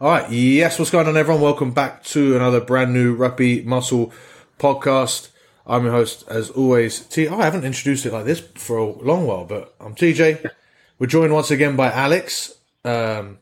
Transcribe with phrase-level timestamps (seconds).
[0.00, 0.30] All right.
[0.30, 0.78] Yes.
[0.78, 1.42] What's going on, everyone?
[1.42, 4.12] Welcome back to another brand new Rugby Muscle
[4.58, 5.28] podcast.
[5.66, 7.00] I'm your host, as always.
[7.00, 7.28] T.
[7.28, 10.50] Oh, I haven't introduced it like this for a long while, but I'm TJ.
[10.98, 12.54] We're joined once again by Alex.
[12.84, 13.38] Um,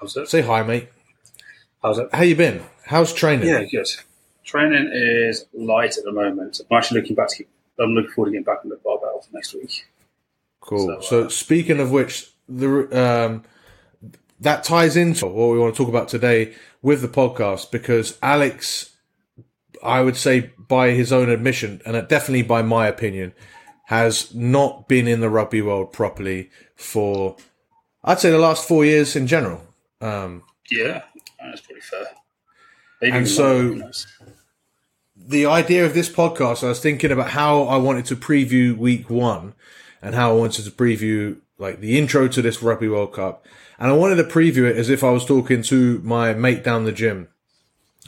[0.00, 0.28] How's it?
[0.28, 0.88] say hi, mate.
[1.82, 2.08] How's it?
[2.12, 2.62] How you been?
[2.86, 3.48] How's training?
[3.48, 3.86] Yeah, good.
[4.44, 6.60] Training is light at the moment.
[6.68, 7.48] I'm actually looking back to keep,
[7.78, 9.86] I'm looking forward to getting back on the barbell for next week.
[10.60, 10.86] Cool.
[10.86, 13.44] So, So, uh, speaking of which, the um,
[14.44, 18.94] that ties into what we want to talk about today with the podcast because Alex,
[19.82, 23.32] I would say by his own admission, and definitely by my opinion,
[23.86, 27.36] has not been in the rugby world properly for,
[28.02, 29.62] I'd say, the last four years in general.
[30.00, 31.02] Um, Yeah,
[31.42, 32.06] that's pretty fair.
[33.02, 34.06] Maybe And so- longer, who knows?
[35.16, 39.08] the idea of this podcast, I was thinking about how I wanted to preview week
[39.10, 39.54] one
[40.02, 43.46] and how I wanted to preview like the intro to this Rugby World Cup.
[43.78, 46.84] And I wanted to preview it as if I was talking to my mate down
[46.84, 47.28] the gym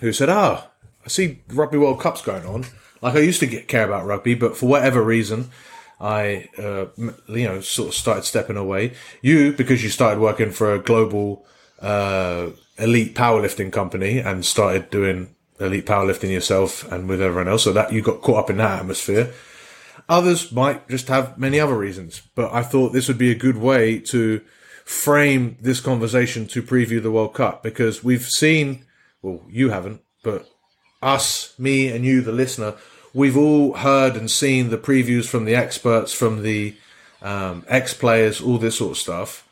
[0.01, 0.71] who said, Ah,
[1.05, 2.67] I see Rugby World Cup's going on.
[3.03, 5.51] Like I used to get care about rugby, but for whatever reason,
[6.01, 8.95] I, uh, you know, sort of started stepping away.
[9.23, 11.47] You, because you started working for a global,
[11.81, 17.65] uh, elite powerlifting company and started doing elite powerlifting yourself and with everyone else.
[17.65, 19.33] So that you got caught up in that atmosphere.
[20.09, 23.57] Others might just have many other reasons, but I thought this would be a good
[23.57, 24.41] way to
[24.87, 28.87] frame this conversation to preview the World Cup because we've seen,
[29.21, 30.49] well, you haven't, but
[31.03, 32.77] us, me and you, the listener,
[33.13, 36.77] we've all heard and seen the previews from the experts, from the
[37.21, 39.47] um, ex players, all this sort of stuff.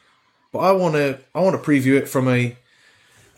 [0.53, 2.57] But I want to, I want to preview it from a,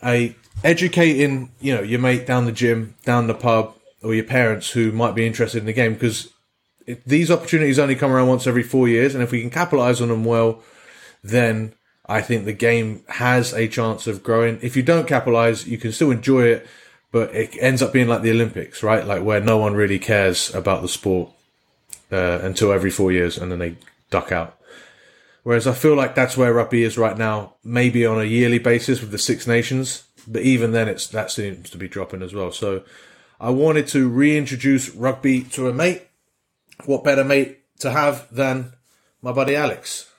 [0.03, 4.69] a educating, you know, your mate down the gym, down the pub, or your parents
[4.69, 6.31] who might be interested in the game because
[7.07, 10.09] these opportunities only come around once every four years, and if we can capitalize on
[10.09, 10.61] them well,
[11.23, 11.73] then
[12.07, 14.59] I think the game has a chance of growing.
[14.61, 16.67] If you don't capitalize, you can still enjoy it,
[17.11, 19.05] but it ends up being like the Olympics, right?
[19.05, 21.31] Like where no one really cares about the sport
[22.11, 23.75] uh, until every four years, and then they
[24.09, 24.57] duck out.
[25.43, 29.01] Whereas I feel like that's where rugby is right now, maybe on a yearly basis
[29.01, 32.51] with the Six Nations, but even then, it's that seems to be dropping as well.
[32.51, 32.83] So
[33.39, 36.07] I wanted to reintroduce rugby to a mate.
[36.85, 38.73] What better mate to have than
[39.21, 40.11] my buddy Alex?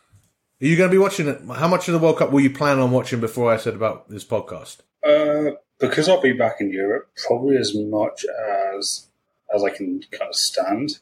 [0.60, 1.40] Are you going to be watching it?
[1.54, 4.08] How much of the World Cup will you plan on watching before I said about
[4.08, 4.78] this podcast?
[5.06, 8.26] Uh, because I'll be back in Europe, probably as much
[8.74, 9.06] as
[9.54, 10.98] as I can kind of stand.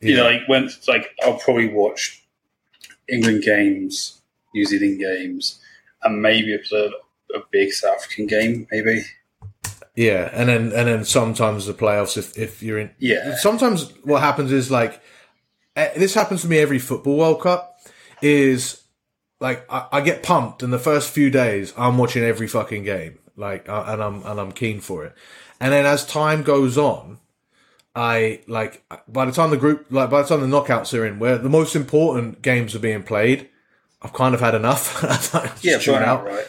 [0.00, 2.24] You know, like when like I'll probably watch
[3.08, 4.20] England games,
[4.52, 5.60] New Zealand games,
[6.02, 6.90] and maybe observe
[7.32, 9.04] a big South African game, maybe.
[9.94, 12.90] Yeah, and then and then sometimes the playoffs if if you're in.
[12.98, 13.36] Yeah.
[13.36, 15.00] Sometimes what happens is like
[15.76, 17.70] eh, this happens to me every football World Cup
[18.22, 18.82] is
[19.40, 23.18] like I, I get pumped and the first few days I'm watching every fucking game
[23.36, 25.14] like uh, and I'm and I'm keen for it,
[25.58, 27.18] and then as time goes on.
[27.92, 31.18] I like by the time the group like by the time the knockouts are in,
[31.18, 33.48] where the most important games are being played,
[34.00, 35.02] I've kind of had enough.
[35.64, 36.46] Yeah, tune burn out right?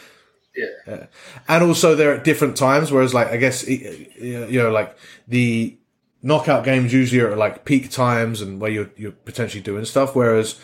[0.54, 1.06] Yeah.
[1.48, 2.92] and also they're at different times.
[2.92, 4.96] Whereas, like, I guess you know, like
[5.26, 5.76] the
[6.22, 10.14] knockout games usually are at like peak times and where you're you're potentially doing stuff.
[10.14, 10.60] Whereas,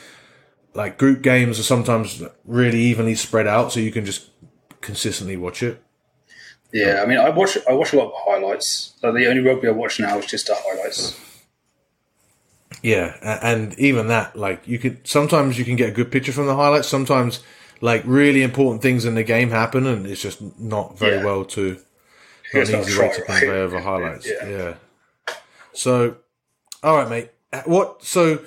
[0.75, 4.31] like group games are sometimes really evenly spread out, so you can just
[4.81, 5.83] consistently watch it.
[6.73, 8.93] Yeah, I mean, I watch I watch a lot of highlights.
[9.03, 11.19] Like the only rugby I watch now is just the highlights.
[12.83, 16.47] Yeah, and even that, like, you could sometimes you can get a good picture from
[16.47, 16.87] the highlights.
[16.87, 17.41] Sometimes,
[17.81, 21.25] like, really important things in the game happen, and it's just not very Yeah.
[21.25, 21.79] well to
[22.55, 23.27] not an easy way to right?
[23.27, 24.27] convey over highlights.
[24.43, 24.49] Yeah.
[24.49, 24.75] Yeah.
[25.73, 26.17] So,
[26.83, 27.31] all right, mate.
[27.53, 28.05] Uh, what?
[28.05, 28.41] So,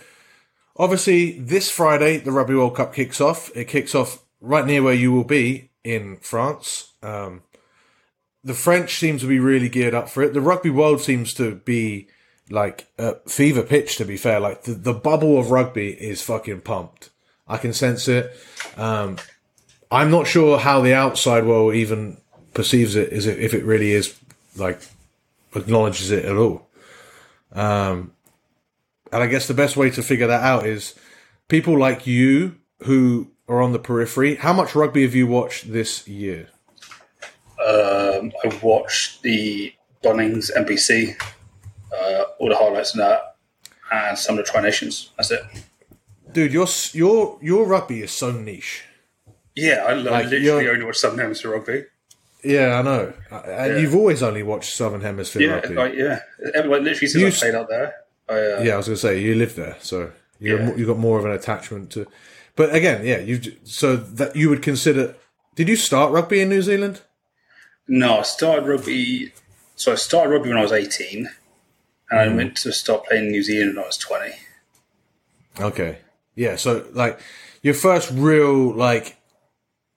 [0.81, 3.55] obviously, this Friday the Rugby World Cup kicks off.
[3.55, 6.91] It kicks off right near where you will be in France.
[7.03, 7.43] Um,
[8.43, 10.33] the French seem to be really geared up for it.
[10.33, 12.07] The rugby world seems to be
[12.49, 13.97] like a fever pitch.
[13.97, 17.11] To be fair, like the, the bubble of rugby is fucking pumped.
[17.47, 18.35] I can sense it.
[18.75, 19.17] Um,
[19.91, 22.17] I'm not sure how the outside world even
[22.55, 23.13] perceives it.
[23.13, 24.17] Is it if it really is
[24.57, 24.81] like
[25.55, 26.67] acknowledges it at all?
[27.51, 28.13] Um,
[29.11, 30.95] and I guess the best way to figure that out is
[31.47, 34.35] people like you who are on the periphery.
[34.35, 36.47] How much rugby have you watched this year?
[37.65, 39.73] Um, I watched the
[40.03, 41.15] Bunnings NPC,
[41.95, 43.35] uh, all the highlights of that,
[43.91, 45.11] and some of the Tri Nations.
[45.17, 45.41] That's it.
[46.31, 48.83] Dude, your your your rugby is so niche.
[49.53, 51.83] Yeah, I, Like, literally only watch Southern Hemisphere rugby.
[52.43, 53.13] Yeah, I know.
[53.29, 53.77] And Yeah.
[53.79, 55.75] you've always only watched Southern Hemisphere Yeah, rugby.
[55.75, 56.19] like yeah,
[56.55, 57.93] like literally since You I played out there.
[58.31, 60.75] I, uh, yeah, I was going to say you live there, so you're, Yeah.
[60.75, 62.07] you've got more of an attachment to.
[62.55, 65.15] But again, yeah, you so that you would consider.
[65.55, 67.01] Did you start rugby in New Zealand?
[67.87, 69.33] No, I started rugby.
[69.75, 71.29] So I started rugby when I was 18,
[72.11, 74.33] and I went to start playing in New Zealand when I was 20.
[75.59, 75.97] Okay.
[76.35, 76.55] Yeah.
[76.55, 77.19] So like
[77.61, 79.17] your first real like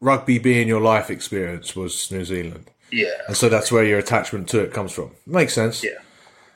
[0.01, 3.09] rugby being your life experience was New Zealand, Yeah.
[3.29, 5.13] and so that's where your attachment to it comes from.
[5.27, 5.83] Makes sense.
[5.85, 5.99] Yeah.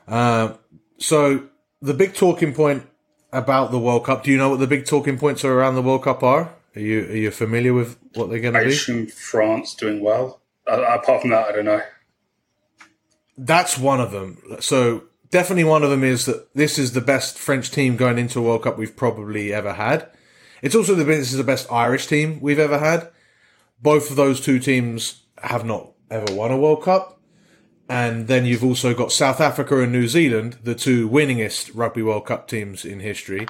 [0.06, 0.54] Uh,
[0.98, 1.44] so
[1.80, 2.86] the big talking point
[3.32, 4.24] about the World Cup.
[4.24, 6.54] Do you know what the big talking points are around the World Cup are?
[6.74, 9.06] Are you are you familiar with what they're going to be?
[9.06, 10.40] France doing well.
[10.66, 11.82] Uh, apart from that, I don't know.
[13.36, 14.42] That's one of them.
[14.60, 18.38] So definitely one of them is that this is the best French team going into
[18.38, 20.08] a World Cup we've probably ever had.
[20.62, 23.08] It's also the this is the best Irish team we've ever had.
[23.80, 27.17] Both of those two teams have not ever won a World Cup.
[27.88, 32.26] And then you've also got South Africa and New Zealand, the two winningest Rugby World
[32.26, 33.46] Cup teams in history.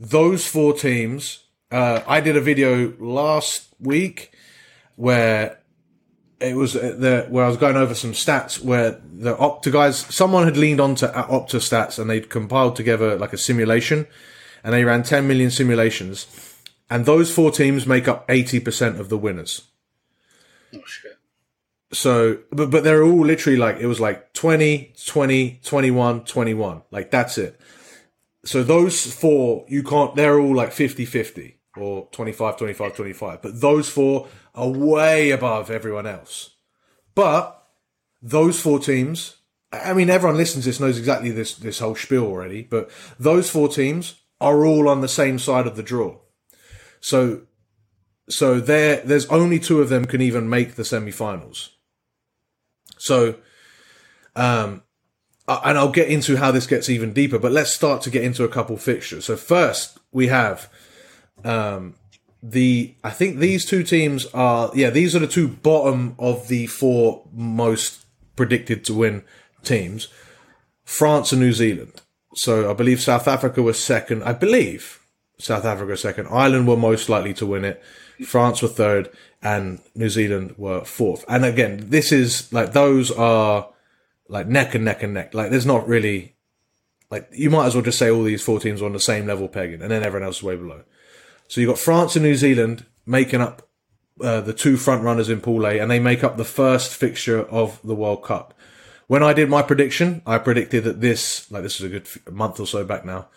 [0.00, 4.32] Those four teams, uh, I did a video last week
[4.96, 5.60] where
[6.40, 9.98] it was uh, the where I was going over some stats where the Opta guys,
[9.98, 14.06] someone had leaned onto Opta stats and they'd compiled together like a simulation,
[14.62, 16.26] and they ran 10 million simulations,
[16.90, 19.62] and those four teams make up 80% of the winners.
[20.74, 21.13] Oh shit.
[21.94, 26.82] So, but but they're all literally like it was like 20, 20, 21, 21.
[26.90, 27.60] Like that's it.
[28.44, 30.14] So those four, you can't.
[30.16, 33.42] They're all like 50-50 or 25, 25, 25.
[33.42, 36.50] But those four are way above everyone else.
[37.14, 37.62] But
[38.20, 39.36] those four teams,
[39.72, 42.62] I mean, everyone listens to this knows exactly this this whole spiel already.
[42.62, 46.18] But those four teams are all on the same side of the draw.
[47.00, 47.42] So,
[48.28, 51.73] so there, there's only two of them can even make the semi-finals.
[53.04, 53.34] So,
[54.34, 54.82] um,
[55.46, 58.44] and I'll get into how this gets even deeper, but let's start to get into
[58.44, 59.26] a couple fixtures.
[59.26, 60.70] So first we have,
[61.44, 61.96] um,
[62.42, 66.66] the, I think these two teams are, yeah, these are the two bottom of the
[66.66, 68.06] four most
[68.36, 69.22] predicted to win
[69.62, 70.08] teams.
[70.82, 72.00] France and New Zealand.
[72.34, 74.22] So I believe South Africa was second.
[74.24, 75.00] I believe
[75.38, 76.28] South Africa second.
[76.30, 77.82] Ireland were most likely to win it.
[78.22, 79.10] France were third
[79.42, 81.24] and New Zealand were fourth.
[81.28, 83.68] And again, this is like those are
[84.28, 85.34] like neck and neck and neck.
[85.34, 86.36] Like there's not really
[87.10, 89.26] like you might as well just say all these four teams are on the same
[89.26, 90.82] level pegging, and then everyone else is way below.
[91.48, 93.68] So you've got France and New Zealand making up
[94.20, 97.42] uh, the two front runners in Pool A, and they make up the first fixture
[97.42, 98.54] of the World Cup.
[99.06, 102.32] When I did my prediction, I predicted that this, like this is a good f-
[102.32, 103.28] month or so back now,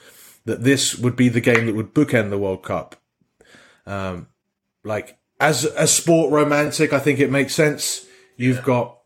[0.46, 2.96] that this would be the game that would bookend the World Cup.
[3.86, 4.28] Um,
[4.88, 8.06] like as a sport romantic, I think it makes sense.
[8.36, 8.98] You've got,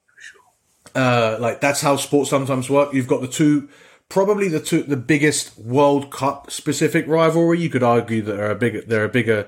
[0.95, 2.93] uh, like that's how sports sometimes work.
[2.93, 3.69] You've got the two,
[4.09, 7.59] probably the two, the biggest World Cup specific rivalry.
[7.59, 9.47] You could argue that there are bigger, there are bigger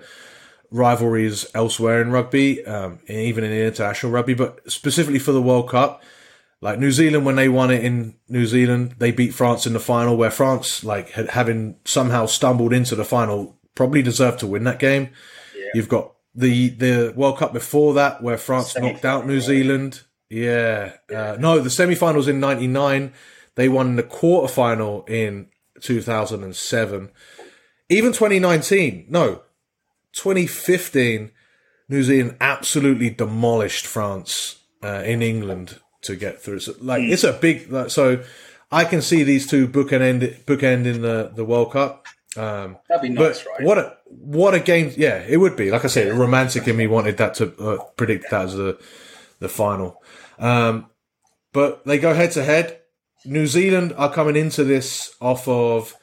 [0.72, 5.70] rivalries elsewhere in rugby, um, and even in international rugby, but specifically for the World
[5.70, 6.02] Cup.
[6.62, 9.82] Like New Zealand, when they won it in New Zealand, they beat France in the
[9.82, 14.64] final, where France, like had, having somehow stumbled into the final, probably deserved to win
[14.64, 15.10] that game.
[15.76, 20.02] You've got the the World Cup before that, where France knocked out New Zealand.
[20.30, 23.14] Yeah, uh, no, the semi-finals in '99.
[23.56, 25.48] They won the quarterfinal in
[25.82, 27.12] 2007.
[27.90, 29.44] Even 2019, no,
[30.14, 31.32] 2015,
[31.90, 36.60] New Zealand absolutely demolished France uh, in England to get through.
[36.62, 37.72] So, like, it's a big.
[37.72, 38.24] Like, so,
[38.72, 42.08] I can see these two book and bookend bookend in the the World Cup.
[42.36, 43.62] Um, That'd be but nice, right?
[43.62, 44.92] what a what a game!
[44.96, 45.72] Yeah, it would be.
[45.72, 48.80] Like I said, romantic in me wanted that to uh, predict that as the
[49.40, 50.02] the final.
[50.40, 50.88] Um,
[51.52, 52.80] but they go head to head.
[53.26, 55.96] New Zealand are coming into this off of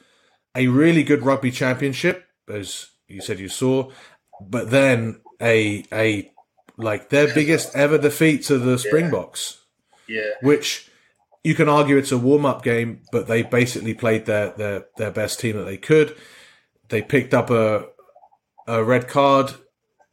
[0.55, 3.91] a really good rugby championship, as you said you saw,
[4.41, 6.31] but then a a
[6.77, 9.59] like their biggest ever defeat to the Springboks,
[10.07, 10.31] Yeah.
[10.41, 10.89] which
[11.43, 15.11] you can argue it's a warm up game, but they basically played their, their their
[15.11, 16.15] best team that they could.
[16.89, 17.85] They picked up a
[18.67, 19.53] a red card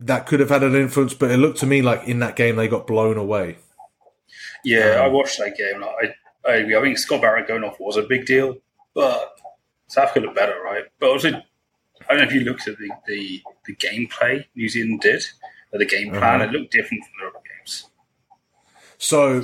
[0.00, 2.56] that could have had an influence, but it looked to me like in that game
[2.56, 3.58] they got blown away.
[4.64, 5.82] Yeah, Um, I watched that game.
[5.82, 6.14] and I,
[6.50, 6.78] I.
[6.78, 8.56] I think Scott Barrett going off was a big deal,
[8.94, 9.38] but
[9.88, 10.84] South Africa looked better, right?
[10.98, 11.42] But also, I
[12.08, 15.24] don't know if you looked at the, the, the gameplay New Zealand did,
[15.72, 16.40] or the game plan.
[16.40, 16.44] Uh-huh.
[16.44, 17.88] It looked different from the other games.
[18.98, 19.42] So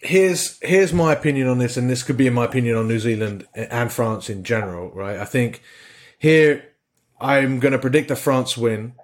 [0.00, 3.46] here's here's my opinion on this, and this could be my opinion on New Zealand
[3.54, 5.18] and France in general, right?
[5.18, 5.62] I think
[6.18, 6.64] here
[7.20, 8.94] I'm going to predict a France win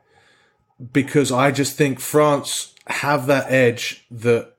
[0.93, 4.55] because I just think France have that edge that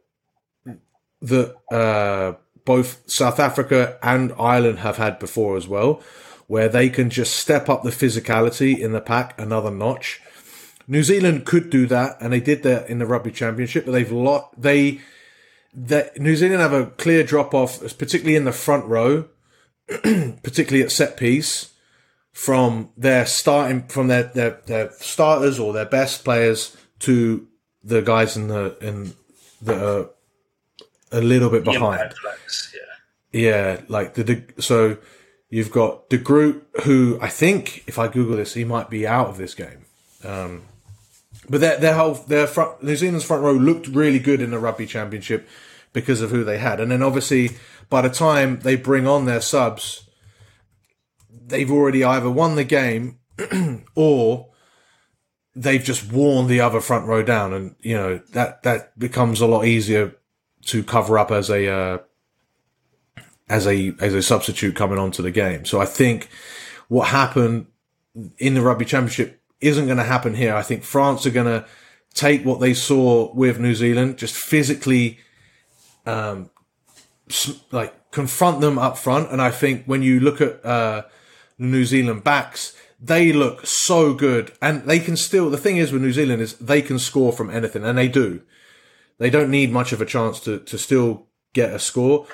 [1.21, 2.33] that uh,
[2.65, 6.01] both South Africa and Ireland have had before as well,
[6.47, 10.21] where they can just step up the physicality in the pack another notch.
[10.85, 14.11] New Zealand could do that, and they did that in the Rugby Championship, but they've
[14.11, 14.99] lot they
[15.73, 19.25] that New Zealand have a clear drop off, particularly in the front row,
[19.87, 21.72] particularly at set piece,
[22.33, 27.47] from their starting from their, their their starters or their best players to
[27.83, 29.13] the guys in the in
[29.61, 30.09] the
[31.11, 32.13] a little bit behind.
[32.73, 32.79] yeah.
[33.31, 34.97] Yeah, like the, the so
[35.49, 39.27] you've got De Groot, who I think if I Google this, he might be out
[39.27, 39.85] of this game.
[40.23, 40.63] Um,
[41.49, 44.59] but their their whole their front New Zealand's front row looked really good in the
[44.59, 45.47] rugby championship
[45.93, 47.51] because of who they had, and then obviously
[47.89, 50.02] by the time they bring on their subs,
[51.53, 53.19] they've already either won the game
[53.95, 54.49] or
[55.55, 59.45] they've just worn the other front row down, and you know that that becomes a
[59.45, 60.15] lot easier
[60.65, 61.97] to cover up as a uh,
[63.49, 65.63] as a as a substitute coming onto the game.
[65.63, 66.27] So I think
[66.87, 67.67] what happened
[68.39, 70.55] in the rugby championship isn't going to happen here.
[70.55, 71.65] I think France are going to
[72.13, 75.19] take what they saw with New Zealand, just physically,
[76.05, 76.49] um,
[77.71, 79.31] like confront them up front.
[79.31, 81.03] And I think when you look at uh,
[81.57, 85.49] New Zealand backs, they look so good, and they can still.
[85.49, 88.41] The thing is with New Zealand is they can score from anything, and they do.
[89.17, 92.27] They don't need much of a chance to to still get a score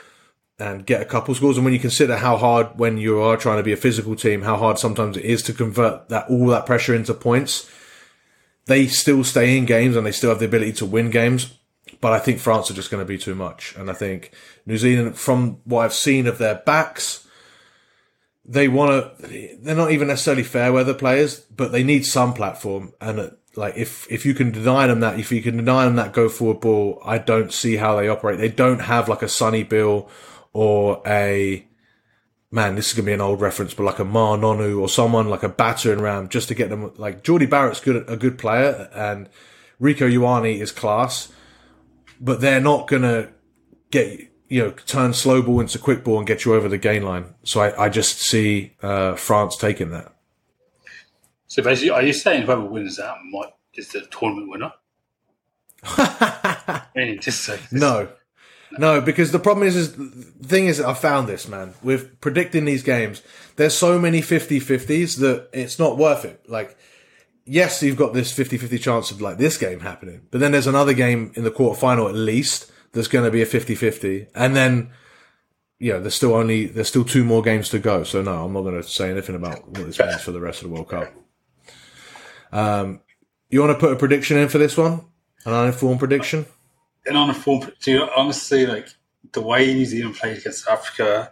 [0.60, 1.58] and get a couple scores.
[1.58, 4.42] And when you consider how hard, when you are trying to be a physical team,
[4.42, 7.70] how hard sometimes it is to convert that all that pressure into points,
[8.66, 11.58] they still stay in games and they still have the ability to win games.
[12.02, 13.74] But I think France are just going to be too much.
[13.78, 14.32] And I think
[14.66, 17.26] New Zealand, from what I've seen of their backs,
[18.50, 22.94] they want to, they're not even necessarily fair weather players, but they need some platform.
[23.00, 25.98] And uh, like, if, if you can deny them that, if you can deny them
[25.98, 28.40] that go forward ball, I don't see how they operate.
[28.40, 30.10] They don't have like a Sonny Bill
[30.52, 31.68] or a
[32.52, 35.30] man, this is gonna be an old reference, but like a Ma'a Nonu or someone
[35.30, 38.90] like a battering ram just to get them like Jordie Barrett's good a good player
[38.96, 39.30] and
[39.80, 41.32] Rieko Ioane is class,
[42.20, 43.30] but they're not gonna
[43.92, 47.04] get you know turn slow ball into quick ball and get you over the gain
[47.04, 47.36] line.
[47.44, 50.14] So I, I just see uh, France taking that.
[51.48, 54.74] So basically, are you saying whoever wins that might is the tournament winner?
[55.84, 58.10] I mean, just say no.
[58.78, 62.66] No, because the problem is, is the thing is, I found this man with predicting
[62.66, 63.24] these games.
[63.56, 66.48] There's so many 50-50s that it's not worth it.
[66.48, 66.78] Like,
[67.46, 70.94] yes, you've got this 50-50 chance of like this game happening, but then there's another
[70.94, 74.92] game in the quarterfinal at least that's going to be a 50-50, and then
[75.80, 78.04] you know, there's still only there's still two more games to go.
[78.04, 80.62] So no, I'm not going to say anything about what this means for the rest
[80.62, 81.14] of the World Cup.
[82.52, 83.02] Um,
[83.50, 85.06] you want to put a prediction in for this one?
[85.46, 86.46] An uninformed prediction?
[87.06, 87.72] An on a form,
[88.16, 88.90] honestly like
[89.32, 91.32] the way New Zealand played against Africa?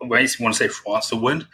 [0.00, 1.46] I want to say France to win,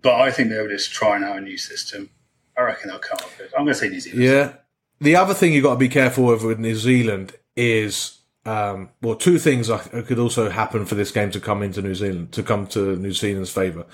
[0.00, 2.10] but I think they were just trying out a new system.
[2.56, 3.52] I reckon they'll come up with it.
[3.56, 4.24] I'm going to say New Zealand.
[4.24, 4.54] Yeah.
[5.00, 9.14] The other thing you've got to be careful of with New Zealand is, um, well,
[9.14, 9.70] two things
[10.06, 13.12] could also happen for this game to come into New Zealand, to come to New
[13.12, 13.86] Zealand's favour.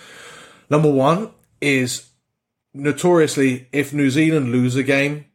[0.71, 2.11] Number one is
[2.75, 5.27] notoriously, if New Zealand lose a game,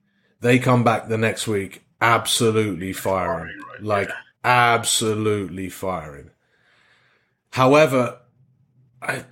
[0.41, 4.09] they come back the next week absolutely firing, like
[4.43, 6.31] absolutely firing.
[7.51, 8.19] However,
[9.01, 9.23] I,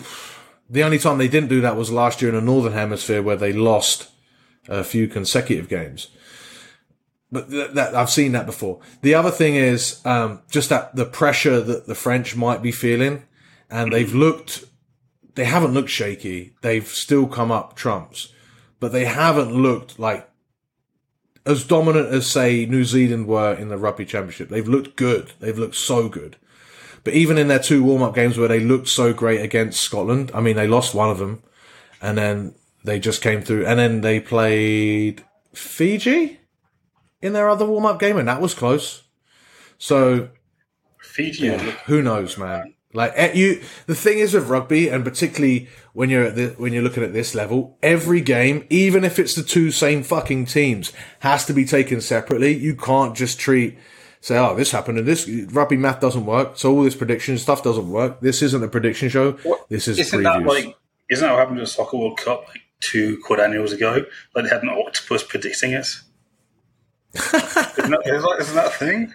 [0.69, 3.36] the only time they didn't do that was last year in the Northern Hemisphere where
[3.36, 4.10] they lost
[4.69, 6.07] a few consecutive games.
[7.31, 8.79] But th- that, I've seen that before.
[9.01, 13.23] The other thing is um, just that the pressure that the French might be feeling,
[13.69, 14.65] and they've looked,
[15.35, 16.53] they haven't looked shaky.
[16.61, 18.33] They've still come up trumps,
[18.79, 20.27] but they haven't looked like
[21.45, 24.50] as dominant as say New Zealand were in the rugby championship.
[24.50, 25.31] They've looked good.
[25.39, 26.35] They've looked so good.
[27.03, 30.31] But even in their two warm up games where they looked so great against Scotland,
[30.35, 31.41] I mean, they lost one of them
[32.00, 35.23] and then they just came through and then they played
[35.53, 36.40] Fiji
[37.21, 39.03] in their other warm up game and that was close.
[39.77, 40.29] So
[40.99, 42.73] Fiji, yeah, who knows, man?
[42.93, 46.73] Like eh, you, the thing is with rugby, and particularly when you're at the, when
[46.73, 50.91] you're looking at this level, every game, even if it's the two same fucking teams,
[51.19, 52.55] has to be taken separately.
[52.55, 53.77] You can't just treat
[54.21, 57.63] say, oh, this happened and this rugby math doesn't work, so all this prediction stuff
[57.63, 58.21] doesn't work.
[58.21, 59.33] This isn't a prediction show.
[59.43, 59.67] What?
[59.67, 60.23] This is isn't previews.
[60.23, 60.77] that like
[61.09, 64.05] isn't that what happened to the Soccer World Cup like two quadrennials ago?
[64.35, 65.87] Like they had an octopus predicting it.
[67.13, 69.13] Isn't, that, isn't that a thing?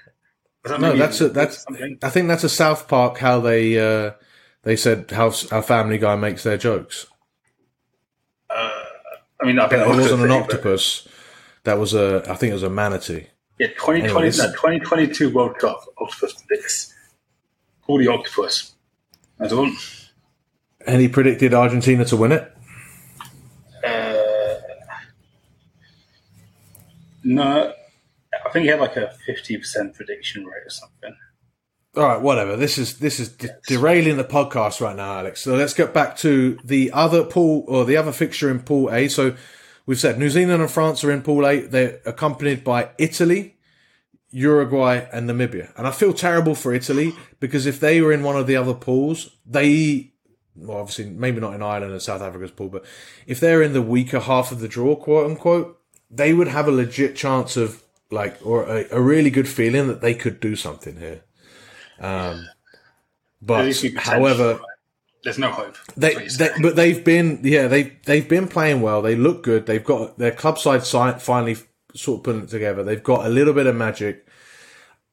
[0.78, 1.62] no, that's a, that's.
[1.62, 1.98] Something?
[2.02, 4.12] I think that's a South Park how they uh,
[4.62, 7.06] they said how how Family Guy makes their jokes.
[8.50, 8.70] Uh,
[9.40, 11.08] I mean, I think it wasn't an octopus.
[11.64, 12.24] That was a.
[12.28, 13.28] I think it was a manatee.
[13.58, 14.38] Yeah, 2020, Anyways.
[14.38, 16.94] no, 2022 World Cup octopus predicts.
[17.82, 18.74] Call the octopus.
[19.40, 19.74] I don't.
[20.86, 22.52] And he predicted Argentina to win it.
[23.82, 24.26] Uh,
[27.24, 27.72] No,
[28.56, 31.16] think he had like a fifty percent prediction rate or something.
[31.94, 32.56] All right, whatever.
[32.56, 35.42] This is this is de- derailing the podcast right now, Alex.
[35.42, 39.08] So let's get back to the other pool or the other fixture in Pool A.
[39.08, 39.36] So
[39.84, 41.60] we've said New Zealand and France are in Pool A.
[41.60, 43.56] They're accompanied by Italy,
[44.30, 45.72] Uruguay, and Namibia.
[45.76, 48.74] And I feel terrible for Italy because if they were in one of the other
[48.74, 50.12] pools, they
[50.54, 52.86] well, obviously maybe not in Ireland and South Africa's pool, but
[53.26, 55.78] if they're in the weaker half of the draw, quote unquote,
[56.10, 60.00] they would have a legit chance of like or a, a really good feeling that
[60.00, 61.22] they could do something here.
[61.98, 62.46] Um,
[63.42, 64.60] but however,
[65.24, 65.76] there's no hope.
[65.96, 69.02] They, they, but they've been, yeah, they they've been playing well.
[69.02, 69.66] They look good.
[69.66, 71.56] They've got their club side finally
[71.94, 72.84] sort of putting it together.
[72.84, 74.26] They've got a little bit of magic,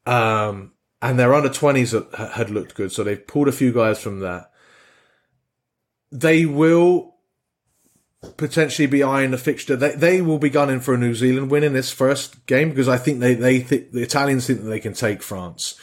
[0.05, 2.91] um, and their under twenties had looked good.
[2.91, 4.51] So they've pulled a few guys from that.
[6.11, 7.12] They will
[8.37, 9.75] potentially be eyeing the fixture.
[9.75, 12.87] They they will be gunning for a New Zealand win in this first game because
[12.87, 15.75] I think they they th- the Italians think that they can take France.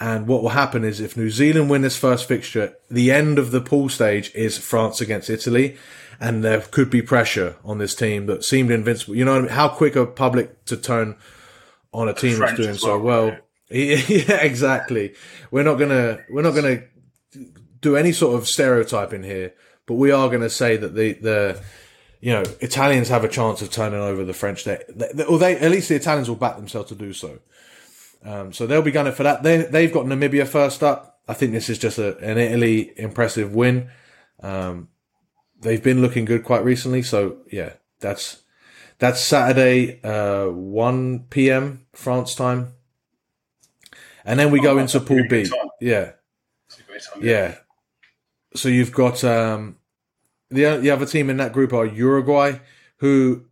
[0.00, 3.50] And what will happen is if New Zealand win this first fixture, the end of
[3.50, 5.76] the pool stage is France against Italy.
[6.20, 9.16] And there could be pressure on this team that seemed invincible.
[9.16, 9.48] You know I mean?
[9.50, 11.16] How quick a public to turn
[11.92, 13.36] on a team that's doing so well?
[13.70, 15.14] yeah, exactly.
[15.50, 16.82] We're not gonna, we're not gonna
[17.80, 19.54] do any sort of stereotyping here,
[19.88, 21.60] but we are gonna say that the, the,
[22.20, 24.64] you know, Italians have a chance of turning over the French.
[24.64, 27.38] They, they, or they, at least the Italians will back themselves to do so.
[28.22, 29.42] Um, so they'll be gunning for that.
[29.42, 31.20] They, they've got Namibia first up.
[31.26, 33.90] I think this is just a, an Italy impressive win.
[34.42, 34.88] Um,
[35.58, 37.02] they've been looking good quite recently.
[37.02, 38.42] So yeah, that's,
[38.98, 41.86] that's Saturday, uh, 1 p.m.
[41.94, 42.74] France time.
[44.24, 45.46] And then we oh, go into Pool B.
[45.80, 46.04] Yeah.
[46.04, 47.22] Time, yeah.
[47.22, 47.54] yeah.
[48.58, 49.76] So you've got, um,
[50.50, 52.58] the, the other team in that group are Uruguay,
[52.98, 53.44] who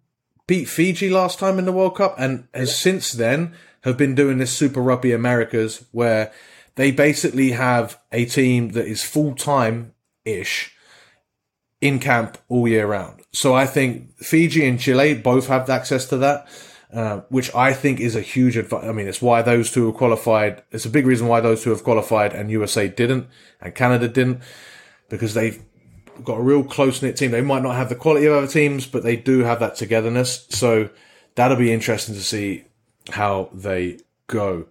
[0.47, 4.39] beat Fiji last time in the World Cup and has since then have been doing
[4.39, 6.33] this Super Rugby Americas where
[6.77, 10.73] they basically have a team that is full time ish
[11.81, 13.23] in camp all year round.
[13.33, 16.49] So I think Fiji and Chile both have access to that,
[16.93, 18.89] uh, which I think is a huge advantage.
[18.89, 20.63] I mean, it's why those two have qualified.
[20.71, 23.29] It's a big reason why those two have qualified and USA didn't
[23.61, 24.43] and Canada didn't
[25.09, 25.63] because they've
[26.25, 27.31] got a real close knit team.
[27.31, 30.47] They might not have the quality of other teams, but they do have that togetherness.
[30.51, 30.91] So
[31.35, 32.65] that'll be interesting to see
[33.11, 34.67] how they go.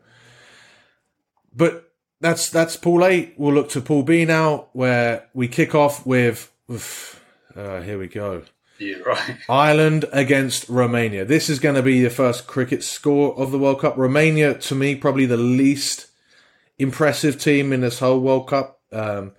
[1.55, 3.33] But that's that's Pool A.
[3.37, 6.51] We'll look to Pool B now, where we kick off with.
[6.69, 8.43] Uh, here we go.
[8.79, 9.37] Yeah, right.
[9.49, 11.23] Ireland against Romania.
[11.23, 13.95] This is going to be the first cricket score of the World Cup.
[13.95, 16.07] Romania, to me, probably the least
[16.77, 18.81] impressive team in this whole World Cup.
[18.91, 19.33] Um,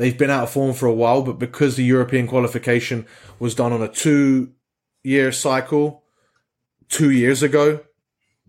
[0.00, 3.06] they've been out of form for a while, but because the European qualification
[3.38, 4.50] was done on a two
[5.04, 6.02] year cycle
[6.88, 7.80] two years ago,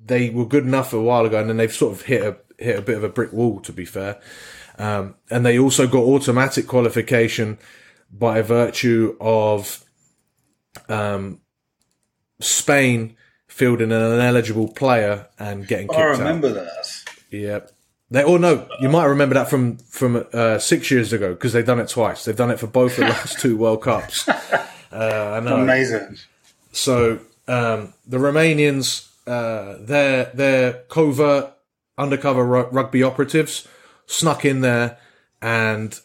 [0.03, 2.79] they were good enough a while ago, and then they've sort of hit a hit
[2.79, 3.59] a bit of a brick wall.
[3.59, 4.21] To be fair,
[4.79, 7.57] um, and they also got automatic qualification
[8.09, 9.83] by virtue of
[10.87, 11.41] um,
[12.39, 16.15] Spain fielding an ineligible player and getting kicked out.
[16.15, 16.53] I remember out.
[16.53, 17.03] that.
[17.29, 17.71] Yep.
[18.11, 21.65] They, or no, you might remember that from from uh, six years ago because they've
[21.65, 22.25] done it twice.
[22.25, 24.29] They've done it for both the last two World Cups.
[24.93, 25.39] Uh.
[25.41, 26.17] Amazing.
[26.73, 31.53] So um, the Romanians uh, their their covert
[31.97, 33.69] undercover rugby operatives
[34.05, 34.97] snuck in there
[35.41, 35.97] and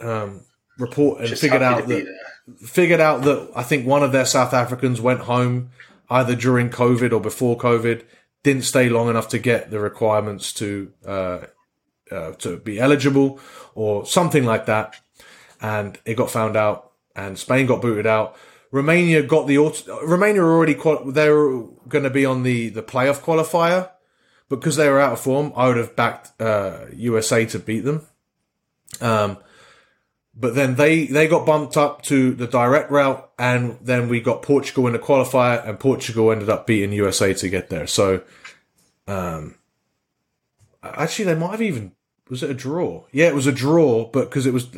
[0.00, 0.40] um,
[0.78, 2.06] report and Just figured out that
[2.64, 5.70] figured out that I think one of their South Africans went home
[6.08, 8.02] either during COVID or before COVID,
[8.46, 11.40] didn't stay long enough to get the requirements to uh,
[12.12, 13.40] uh, to be eligible
[13.74, 14.94] or something like that,
[15.60, 18.36] and it got found out, and Spain got booted out.
[18.70, 20.74] Romania got the auto, Romania already
[21.10, 23.90] they were going to be on the the playoff qualifier,
[24.48, 28.06] because they were out of form, I would have backed uh, USA to beat them.
[29.00, 29.38] Um,
[30.38, 34.42] but then they they got bumped up to the direct route, and then we got
[34.42, 37.86] Portugal in the qualifier, and Portugal ended up beating USA to get there.
[37.86, 38.22] So,
[39.06, 39.56] um,
[40.82, 41.92] actually, they might have even
[42.28, 43.04] was it a draw?
[43.12, 44.68] Yeah, it was a draw, but because it was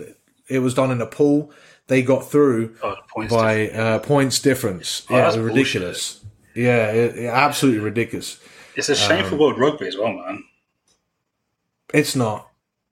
[0.48, 1.52] it was done in a pool
[1.88, 5.04] they got through oh, points by uh, points difference.
[5.10, 6.14] Oh, yeah, ridiculous.
[6.14, 6.28] Bullshit.
[6.54, 8.40] Yeah, it, it, absolutely ridiculous.
[8.76, 10.44] It's a shame um, for world rugby as well, man.
[11.92, 12.48] It's not.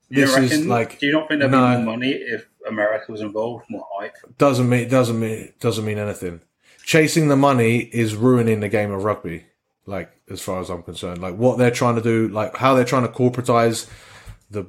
[0.09, 0.99] You this reckon, is like.
[0.99, 3.67] Do you not think there'd no, be more money if America was involved?
[3.69, 4.17] More hype?
[4.39, 6.41] Doesn't mean doesn't mean doesn't mean anything.
[6.85, 9.47] Chasing the money is ruining the game of rugby.
[9.87, 12.85] Like as far as I'm concerned, like what they're trying to do, like how they're
[12.85, 13.89] trying to corporatize
[14.51, 14.67] the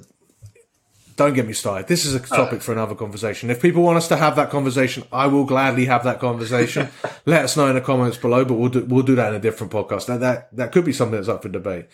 [1.17, 1.87] don't get me started.
[1.87, 3.49] This is a topic for another conversation.
[3.49, 6.89] If people want us to have that conversation, I will gladly have that conversation.
[7.25, 9.39] Let us know in the comments below, but we'll do, we'll do that in a
[9.39, 10.05] different podcast.
[10.05, 11.87] That, that, that could be something that's up for debate.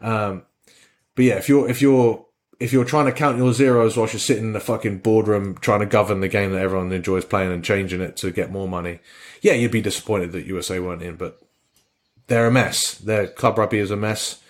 [0.00, 0.42] Um,
[1.14, 2.26] but yeah, if you're, if you're,
[2.58, 5.80] if you're trying to count your zeros whilst you're sitting in the fucking boardroom trying
[5.80, 9.00] to govern the game that everyone enjoys playing and changing it to get more money,
[9.42, 11.40] yeah, you'd be disappointed that USA weren't in, but
[12.26, 12.94] they're a mess.
[12.94, 14.42] Their club rugby is a mess.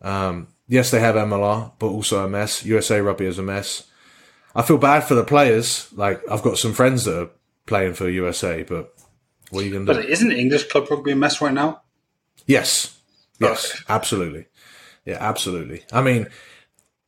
[0.00, 2.64] Um, yes, they have MLR, but also a mess.
[2.64, 3.84] USA rugby is a mess.
[4.54, 5.92] I feel bad for the players.
[5.92, 7.30] Like I've got some friends that are
[7.66, 8.94] playing for USA, but
[9.50, 10.00] what are you going to do?
[10.00, 11.82] But isn't English club rugby a mess right now?
[12.46, 12.98] Yes,
[13.40, 14.46] yes, absolutely.
[15.04, 15.84] Yeah, absolutely.
[15.92, 16.28] I mean,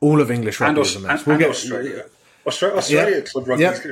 [0.01, 1.19] all of English rugby And, is a mess.
[1.19, 2.05] and, We'll and get Australia.
[2.47, 3.85] Australia, Australia club rugby Yep.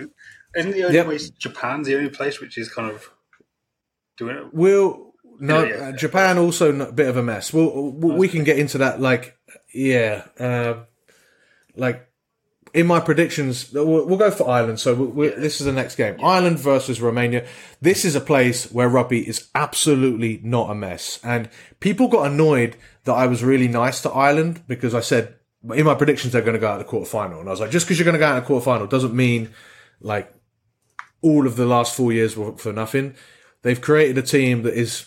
[0.56, 1.06] Isn't the only Yep.
[1.06, 3.10] place Japan's the only place which is kind of
[4.16, 4.44] doing it?
[4.52, 5.88] We'll no Yeah, yeah.
[5.88, 7.52] uh, Japan also a bit of a mess.
[7.52, 9.00] We'll, we we can get into that.
[9.00, 9.36] Like
[9.74, 10.86] yeah, um,
[11.76, 12.06] like
[12.74, 14.80] in my predictions, we'll, we'll go for Ireland.
[14.80, 17.46] So we'll, we'll, this is the next game: Ireland versus Romania.
[17.80, 21.48] This is a place where rugby is absolutely not a mess, and
[21.80, 25.34] people got annoyed that I was really nice to Ireland because I said
[25.74, 27.70] in my predictions they're going to go out of the quarterfinal, and I was like,
[27.70, 29.50] just because you're going to go out of the quarterfinal doesn't mean
[30.00, 30.32] like
[31.20, 33.14] all of the last four years were for nothing.
[33.62, 35.06] They've created a team that is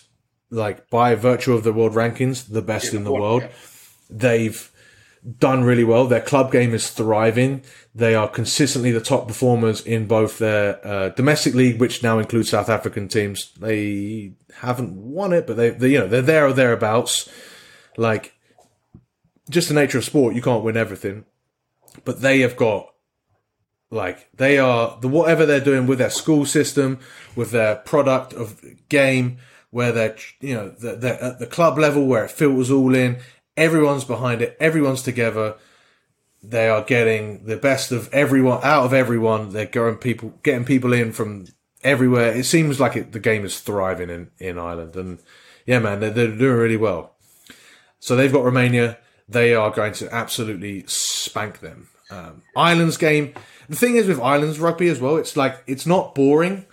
[0.50, 3.42] like by virtue of the world rankings, the best in the world.
[3.42, 3.48] yeah.
[4.10, 4.70] They've
[5.38, 6.06] done really well.
[6.06, 7.62] Their club game is thriving.
[7.94, 12.50] They are consistently the top performers in both their uh, domestic league, which now includes
[12.50, 13.52] South African teams.
[13.58, 17.30] They haven't won it, but they, they you know, they're there or thereabouts.
[17.96, 18.34] Like,
[19.50, 21.24] just the nature of sport, you can't win everything.
[22.04, 22.92] But they have got
[23.90, 26.98] like they are the whatever they're doing with their school system,
[27.36, 29.36] with their product of game,
[29.70, 33.18] where they're you know they're, at the club level where it filters all in.
[33.56, 34.56] Everyone's behind it.
[34.58, 35.56] Everyone's together.
[36.42, 39.50] They are getting the best of everyone out of everyone.
[39.50, 41.46] They're going people getting people in from
[41.84, 42.34] everywhere.
[42.34, 45.18] It seems like it, the game is thriving in in Ireland, and
[45.66, 47.14] yeah, man, they're, they're doing really well.
[48.00, 48.98] So they've got Romania.
[49.28, 51.88] They are going to absolutely spank them.
[52.10, 53.34] Um, Ireland's game.
[53.68, 56.66] The thing is with Ireland's rugby as well, it's like it's not boring,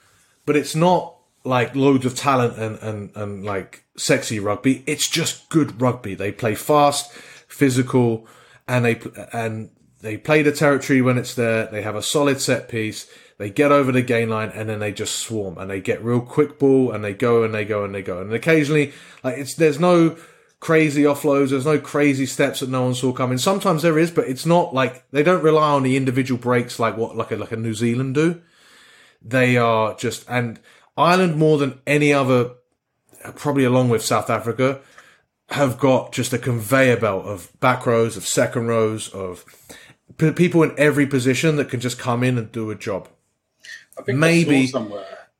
[0.46, 4.84] but it's not like loads of talent and, and, and like sexy rugby.
[4.86, 6.16] It's just good rugby.
[6.16, 7.12] They play fast,
[7.48, 8.28] physical,
[8.68, 9.00] and they
[9.32, 9.70] and
[10.02, 11.68] they play the territory when it's there.
[11.68, 13.10] They have a solid set piece.
[13.38, 16.20] They get over the gain line and then they just swarm and they get real
[16.20, 18.20] quick ball and they go and they go and they go.
[18.20, 18.92] And occasionally,
[19.24, 20.18] like it's there's no
[20.60, 21.50] crazy offloads.
[21.50, 23.38] There's no crazy steps that no one saw coming.
[23.38, 26.98] Sometimes there is, but it's not like they don't rely on the individual breaks like
[26.98, 28.41] what like a like a New Zealand do.
[29.22, 30.60] They are just and
[30.98, 32.52] Ireland more than any other,
[33.36, 34.82] probably along with South Africa,
[35.50, 39.45] have got just a conveyor belt of back rows, of second rows, of
[40.17, 43.08] p- people in every position that can just come in and do a job.
[43.98, 44.72] I think Maybe-.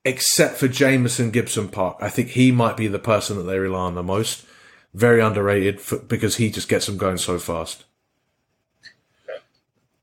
[0.06, 3.96] Except for Jamison Gibson-Park, I think he might be the person that they rely on
[3.96, 4.46] the most.
[4.94, 7.86] Very underrated for, because he just gets them going so fast.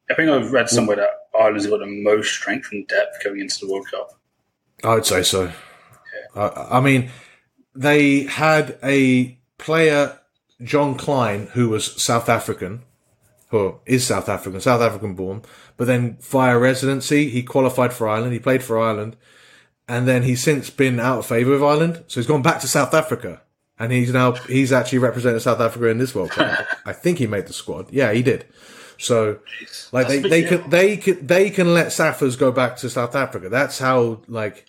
[0.09, 3.66] I think I've read somewhere that Ireland's got the most strength and depth going into
[3.66, 4.12] the World Cup.
[4.85, 5.53] I would say so.
[6.35, 7.11] I, I mean,
[7.75, 10.18] they had a player,
[10.62, 12.83] Jean Kleyn, who was South African,
[13.51, 15.42] who is South African, South African born,
[15.77, 18.33] but then via residency, he qualified for Ireland.
[18.33, 19.16] He played for Ireland.
[19.88, 22.05] And then he's since been out of favour with Ireland.
[22.09, 23.42] So he's gone back to South Africa.
[23.79, 26.67] And he's now, he's actually represented South Africa in this World Cup.
[26.87, 27.93] I think he made the squad.
[27.93, 28.47] Yeah, he did.
[28.99, 29.41] So,
[29.93, 33.51] like they, they can they can they can let Saffers go back to South Africa.
[33.51, 34.65] That's how like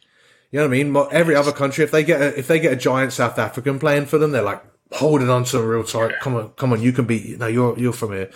[0.52, 1.08] you know what I mean.
[1.12, 4.06] Every other country, if they get a, if they get a giant South African playing
[4.06, 6.20] for them, they're like holding on to them real tight.
[6.22, 7.36] Come on, come on, you can be.
[7.40, 8.30] No, you're you're from here.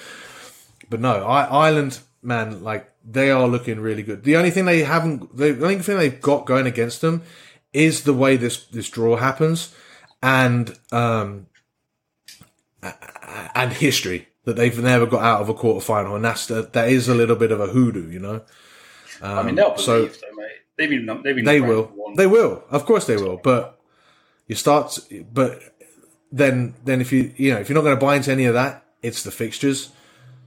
[0.90, 4.24] But no, I, Ireland, man, like they are looking really good.
[4.24, 7.24] The only thing they haven't, the only thing they've got going against them
[7.74, 9.74] is the way this this draw happens,
[10.24, 11.48] and um,
[13.56, 16.90] and history that they've never got out of a quarter final, and that's the, that
[16.90, 18.42] is a little bit of a hoodoo, you know.
[19.22, 20.48] I mean, they'll Um, so- believe, though, mate.
[20.78, 21.84] They've been, they've been They will.
[21.94, 22.16] one.
[22.16, 22.64] They will.
[22.72, 23.38] Of course they will.
[23.38, 23.80] But
[24.48, 24.98] you start.
[25.32, 25.62] But
[26.32, 28.56] then, then if you you know if you're not going to buy into any of
[28.56, 29.90] that, it's the fixtures.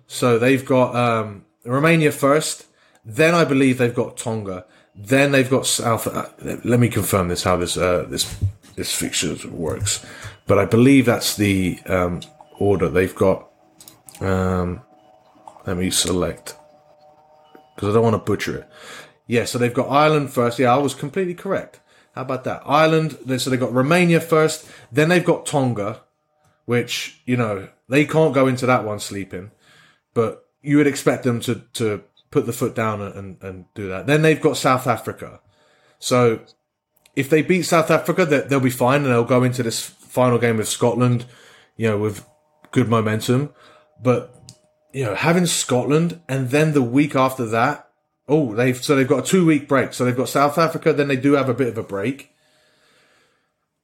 [0.09, 2.67] So they've got um, Romania first.
[3.05, 4.65] Then I believe they've got Tonga.
[4.97, 6.09] Then they've got South.
[6.09, 6.27] Uh,
[6.65, 8.35] let me confirm this how this uh, this
[8.77, 10.05] this fixture works.
[10.47, 12.21] But I believe that's the um,
[12.59, 13.51] order they've got.
[14.21, 14.83] Um,
[15.67, 16.57] let me select
[17.75, 18.69] because I don't want to butcher it.
[19.27, 20.59] Yeah, so they've got Ireland first.
[20.59, 21.81] Yeah, I was completely correct.
[22.15, 22.63] How about that?
[22.65, 26.03] Ireland, they- so they've got Romania first, then they've got Tonga,
[26.67, 29.51] which, you know, they can't go into that one sleeping.
[30.13, 34.07] But you would expect them to to put the foot down and, and do that.
[34.07, 35.41] Then they've got South Africa.
[35.99, 36.41] So
[37.17, 40.39] if they beat South Africa, that they'll be fine and they'll go into this final
[40.39, 41.27] game with Scotland,
[41.77, 42.27] you know, with
[42.71, 43.51] good momentum.
[44.03, 44.35] But
[44.93, 47.89] you know, having Scotland and then the week after that,
[48.29, 49.93] oh, they've so they've got a two week break.
[49.93, 52.31] So they've got South Africa, then they do have a bit of a break.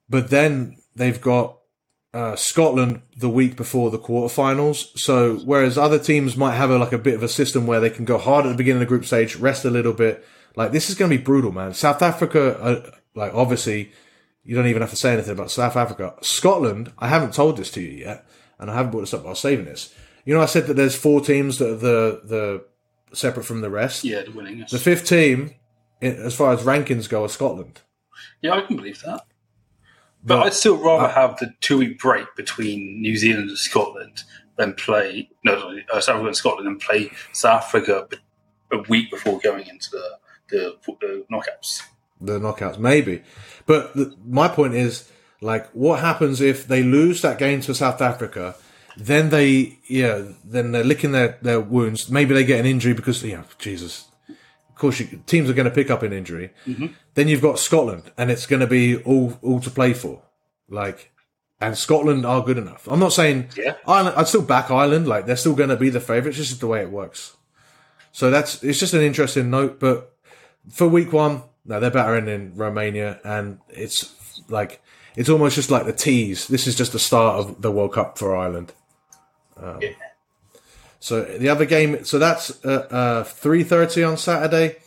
[0.08, 1.58] But then they've got
[2.12, 4.98] uh, Scotland the week before the quarterfinals.
[4.98, 7.90] So whereas other teams might have a, like a bit of a system where they
[7.90, 10.24] can go hard at the beginning of the group stage, rest a little bit.
[10.56, 11.74] Like this is going to be brutal, man.
[11.74, 13.92] South Africa, uh, like obviously,
[14.44, 16.14] you don't even have to say anything about South Africa.
[16.22, 18.26] Scotland, I haven't told this to you yet,
[18.58, 19.24] and I haven't brought this up.
[19.24, 19.94] I was saving this.
[20.24, 22.64] You know, I said that there's four teams that are the the
[23.16, 24.04] separate from the rest.
[24.04, 24.64] Yeah, the winning.
[24.70, 25.54] The fifth team,
[26.00, 27.80] as far as rankings go, is Scotland.
[28.42, 29.24] Yeah, I can believe that.
[30.22, 34.24] But, but I'd still rather have the two week break between New Zealand and Scotland
[34.56, 38.06] than play no, uh, South Africa and Scotland and play South Africa
[38.70, 40.18] a week before going into the
[40.50, 41.82] the, the knockouts.
[42.20, 43.22] The knockouts, maybe.
[43.66, 48.02] But the, my point is, like, what happens if they lose that game to South
[48.02, 48.56] Africa?
[48.96, 52.11] Then they, yeah, then they're licking their, their wounds.
[52.11, 55.68] Maybe they get an injury because, you know, Jesus, of course, you, teams are going
[55.68, 56.50] to pick up an injury.
[56.66, 56.88] Mm-hmm.
[57.14, 60.22] Then you've got Scotland, and it's going to be all all to play for.
[60.68, 61.12] Like,
[61.61, 62.88] and Scotland are good enough.
[62.90, 63.76] I'm not saying yeah.
[63.87, 64.16] Ireland.
[64.16, 65.06] I'd still back Ireland.
[65.06, 66.38] Like, they're still going to be the favourites.
[66.38, 67.37] This is the way it works.
[68.12, 69.80] So that's it's just an interesting note.
[69.80, 70.14] But
[70.70, 74.83] for week one, no, they're better in, in Romania, and it's like
[75.14, 76.48] it's almost just like the tease.
[76.48, 78.72] This is just the start of the World Cup for Ireland.
[79.56, 79.90] Um, yeah.
[80.98, 84.78] So the other game, so that's uh, uh, three thirty on Saturday.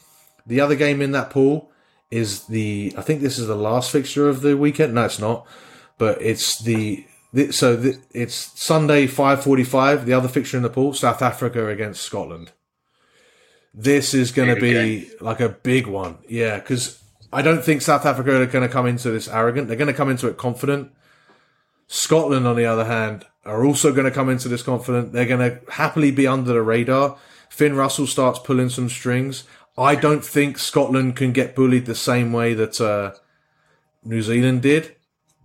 [0.45, 1.71] The other game in that pool
[2.11, 2.93] is the.
[2.97, 4.93] I think this is the last fixture of the weekend.
[4.93, 5.47] No, it's not,
[5.97, 7.05] but it's the.
[7.31, 10.05] the so the, it's Sunday five forty five.
[10.05, 12.51] The other fixture in the pool, South Africa against Scotland.
[13.73, 18.05] This is going to be like a big one, yeah, because I don't think South
[18.05, 19.67] Africa are going to come into this arrogant.
[19.67, 20.91] They're going to come into it confident.
[21.87, 25.11] Scotland, on the other hand, are also going to come into this confident.
[25.11, 27.17] They're going to happily be under the radar.
[27.49, 29.43] Finn Russell starts pulling some strings.
[29.77, 33.13] I don't think Scotland can get bullied the same way that uh,
[34.03, 34.95] New Zealand did.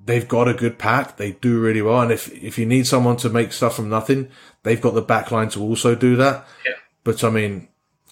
[0.04, 1.16] They've got a good pack.
[1.16, 2.02] They do really well.
[2.02, 4.30] And if, if you need someone to make stuff from nothing,
[4.62, 6.46] they've got the backline to also do that.
[6.66, 6.74] Yeah.
[7.04, 7.68] But I mean,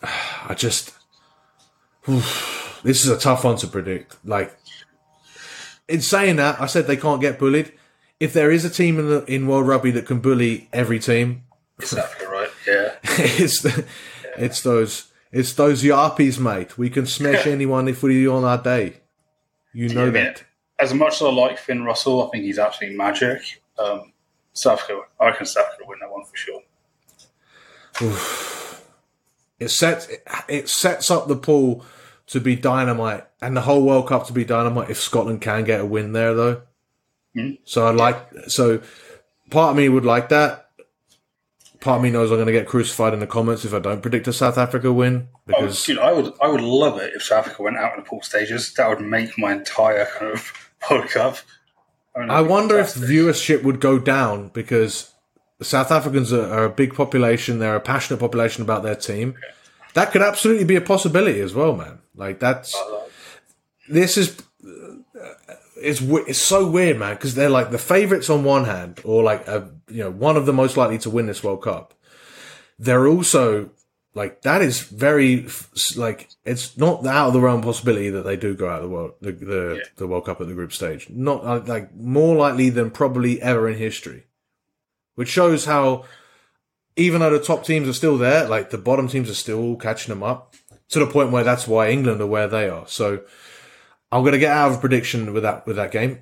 [0.49, 0.95] I just,
[2.09, 4.17] oof, this is a tough one to predict.
[4.25, 4.57] Like,
[5.89, 7.73] in saying that, I said they can't get bullied
[8.21, 11.45] if there is a team in the, in World Rugby that can bully every team,
[11.79, 12.49] exactly right.
[12.67, 13.85] Yeah, it's the,
[14.25, 14.45] yeah.
[14.45, 16.79] it's those it's those yarpies, mate.
[16.79, 19.01] We can smash anyone if we're on our day.
[19.73, 20.45] You know yeah, that.
[20.79, 23.63] as much as I like Finn Russell, I think he's absolutely magic.
[23.79, 24.13] Um,
[24.55, 26.63] South Africa, I reckon South Africa win that one for sure.
[28.03, 28.56] Oof.
[29.59, 30.09] It sets
[30.49, 31.85] it sets up the pool
[32.27, 35.81] to be dynamite, and the whole World Cup to be dynamite if Scotland can get
[35.81, 36.63] a win there, though.
[37.37, 37.59] Mm.
[37.65, 38.83] So I like so
[39.51, 40.65] part of me would like that.
[41.81, 44.03] Part of me knows I'm going to get crucified in the comments if I don't
[44.03, 45.29] predict a South Africa win.
[45.47, 48.03] Because oh, dude, I would I would love it if South Africa went out in
[48.03, 48.75] the pool stages.
[48.75, 50.53] That would make my entire kind of
[50.91, 51.37] World Cup.
[52.17, 55.13] I, I wonder if viewership would go down because
[55.63, 57.59] South Africans are, are, a big population.
[57.59, 59.35] They're a passionate population about their team.
[59.95, 62.01] That could absolutely be a possibility as well, man.
[62.15, 63.05] Like that's uh,
[63.89, 64.37] this is
[65.77, 69.47] it's it's so weird, man, because they're like the favorites on one hand, or like
[69.47, 71.95] a, you know one of the most likely to win this World Cup.
[72.79, 73.71] They're also
[74.15, 75.47] like that is very
[75.97, 78.95] like it's not out of the realm possibility that they do go out of the
[78.95, 79.83] world the the, yeah.
[79.97, 81.09] the World Cup at the group stage.
[81.11, 84.26] Not uh, like more likely than probably ever in history,
[85.17, 86.05] which shows how
[86.97, 90.15] even though the top teams are still there, like the bottom teams are still catching
[90.15, 90.55] them up
[90.89, 92.87] to the point where that's why England are where they are.
[92.87, 93.23] So
[94.11, 96.21] I'm going to get out of prediction with that with that game,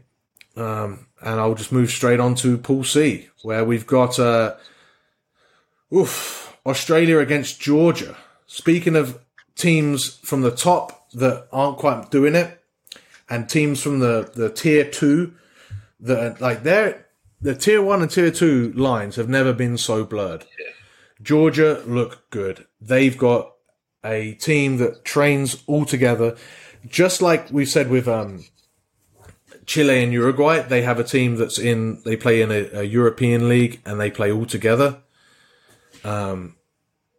[0.57, 4.57] um, and I'll just move straight on to Pool C, where we've got uh,
[5.95, 8.17] oof, Australia against Georgia.
[8.47, 9.21] Speaking of
[9.55, 12.61] teams from the top that aren't quite doing it,
[13.29, 15.35] and teams from the the tier two
[16.01, 17.04] that are, like they're
[17.45, 20.45] the tier one and tier two lines have never been so blurred.
[20.59, 20.73] Yeah.
[21.23, 22.67] Georgia look good.
[22.81, 23.53] They've got
[24.05, 26.37] a team that trains all together
[26.87, 28.45] just like we said with um,
[29.67, 32.03] Chile and Uruguay, they have a team that's in.
[32.05, 34.99] They play in a, a European league and they play all together.
[36.05, 36.57] Um,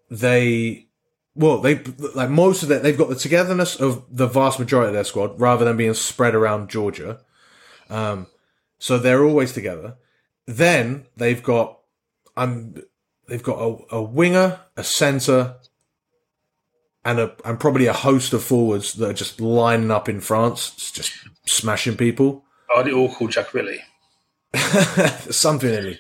[0.10, 0.88] they
[1.34, 1.80] well, they
[2.14, 2.84] like most of that.
[2.84, 6.36] They've got the togetherness of the vast majority of their squad, rather than being spread
[6.36, 7.20] around Georgia.
[7.90, 8.28] Um,
[8.78, 9.96] so they're always together.
[10.48, 11.80] Then they've got.
[12.38, 12.84] I'm
[13.28, 15.56] they've got a, a winger, a centre,
[17.04, 20.92] and a and probably a host of forwards that are just lining up in France,
[20.92, 21.12] just
[21.46, 22.44] smashing people.
[22.76, 23.80] Are they all called Jack Billy?
[25.30, 26.00] Something Illy.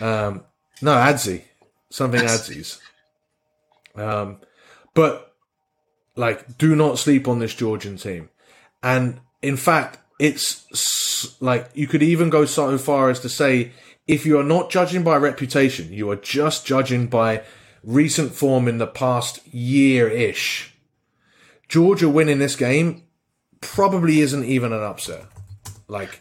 [0.00, 0.44] Um,
[0.80, 1.42] no, Adzi.
[1.90, 2.80] Something Adzi's.
[3.94, 4.38] Um,
[4.94, 5.34] but
[6.16, 8.28] like, do not sleep on this Georgian team.
[8.82, 13.72] And in fact, it's like you could even go so far as to say,
[14.06, 17.42] if you are not judging by reputation, you are just judging by
[17.82, 20.74] recent form in the past year ish.
[21.68, 23.02] Georgia winning this game
[23.60, 25.24] probably isn't even an upset.
[25.88, 26.20] Like,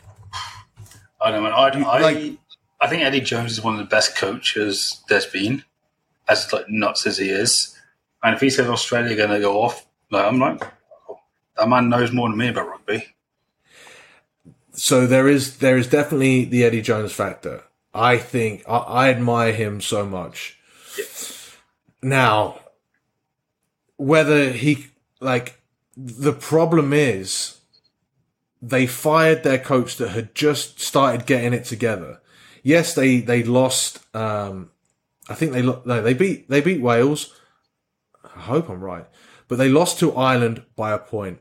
[1.22, 1.50] I don't know.
[1.52, 2.38] I, I, like-
[2.80, 5.64] I think Eddie Jones is one of the best coaches there's been,
[6.28, 7.78] as like nuts as he is.
[8.24, 10.60] And if he says Australia are going to go off, like I'm like,
[11.58, 13.06] that man knows more than me about rugby.
[14.74, 17.64] So there is there is definitely the Eddie Jones factor.
[17.94, 20.58] I think I, I admire him so much.
[22.02, 22.60] Now,
[23.98, 24.88] whether he
[25.20, 25.62] like
[25.96, 27.58] the problem is
[28.62, 32.22] they fired their coach that had just started getting it together.
[32.64, 34.00] Yes, they they lost.
[34.16, 34.72] Um,
[35.28, 37.34] I think they no, they beat they beat Wales.
[38.36, 39.06] I hope I'm right,
[39.48, 41.40] but they lost to Ireland by a point.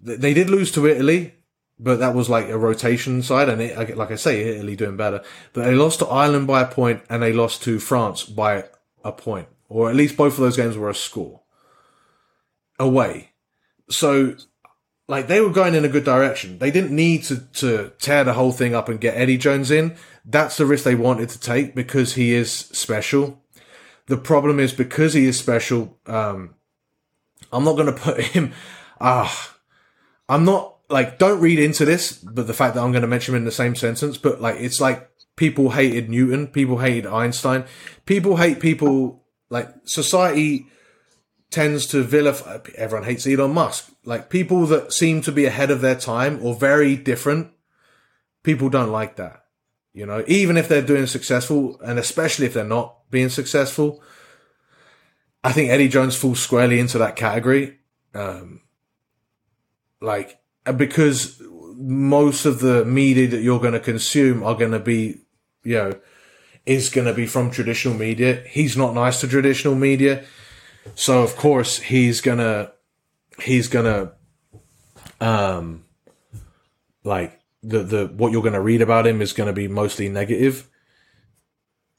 [0.00, 1.34] They did lose to Italy,
[1.82, 5.22] but that was like a rotation side, and it, like I say, Italy doing better.
[5.52, 8.66] But they lost to Ireland by a point, and they lost to France by
[9.04, 11.40] a point, or at least both of those games were a score
[12.78, 13.32] away.
[13.90, 14.36] So,
[15.08, 16.58] like they were going in a good direction.
[16.58, 19.96] They didn't need to to tear the whole thing up and get Eddie Jones in.
[20.24, 23.42] That's the risk they wanted to take because he is special.
[24.06, 25.98] The problem is because he is special.
[26.06, 26.54] Um,
[27.52, 28.52] I'm not going to put him.
[29.00, 29.56] Ah,
[30.28, 33.34] I'm not like don't read into this, but the fact that I'm going to mention
[33.34, 37.64] him in the same sentence, but like it's like people hated Newton, people hated Einstein,
[38.06, 40.66] people hate people like society
[41.50, 42.58] tends to vilify.
[42.76, 43.92] Everyone hates Elon Musk.
[44.04, 47.52] Like people that seem to be ahead of their time or very different,
[48.42, 49.44] people don't like that.
[49.92, 54.02] You know, even if they're doing successful, and especially if they're not being successful,
[55.44, 57.78] I think Eddie Jones falls squarely into that category.
[58.14, 58.62] Um,
[60.00, 60.38] like
[60.76, 61.40] because
[61.76, 65.22] most of the media that you're going to consume are going to be,
[65.64, 65.92] you know,
[66.64, 68.42] is going to be from traditional media.
[68.48, 70.24] He's not nice to traditional media,
[70.94, 72.72] so of course he's gonna
[73.40, 74.12] he's gonna
[75.20, 75.84] um
[77.04, 80.08] like the the what you're going to read about him is going to be mostly
[80.08, 80.68] negative.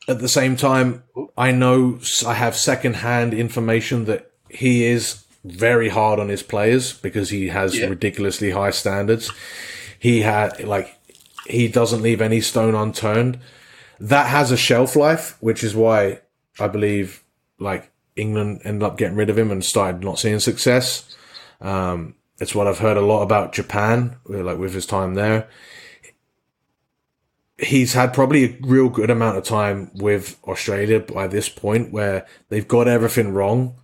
[0.07, 1.03] At the same time,
[1.37, 7.29] I know I have secondhand information that he is very hard on his players because
[7.29, 7.87] he has Yeah.
[7.87, 9.31] ridiculously high standards.
[9.99, 10.97] He had like
[11.47, 13.37] he doesn't leave any stone unturned.
[13.99, 16.19] That has a shelf life, which is why
[16.59, 17.23] I believe
[17.59, 21.03] like England ended up getting rid of him and started not seeing success.
[21.61, 25.47] Um, it's what I've heard a lot about Japan, like with his time there.
[27.57, 32.25] He's had probably a real good amount of time with Australia by this point where
[32.49, 33.75] they've got everything wrong.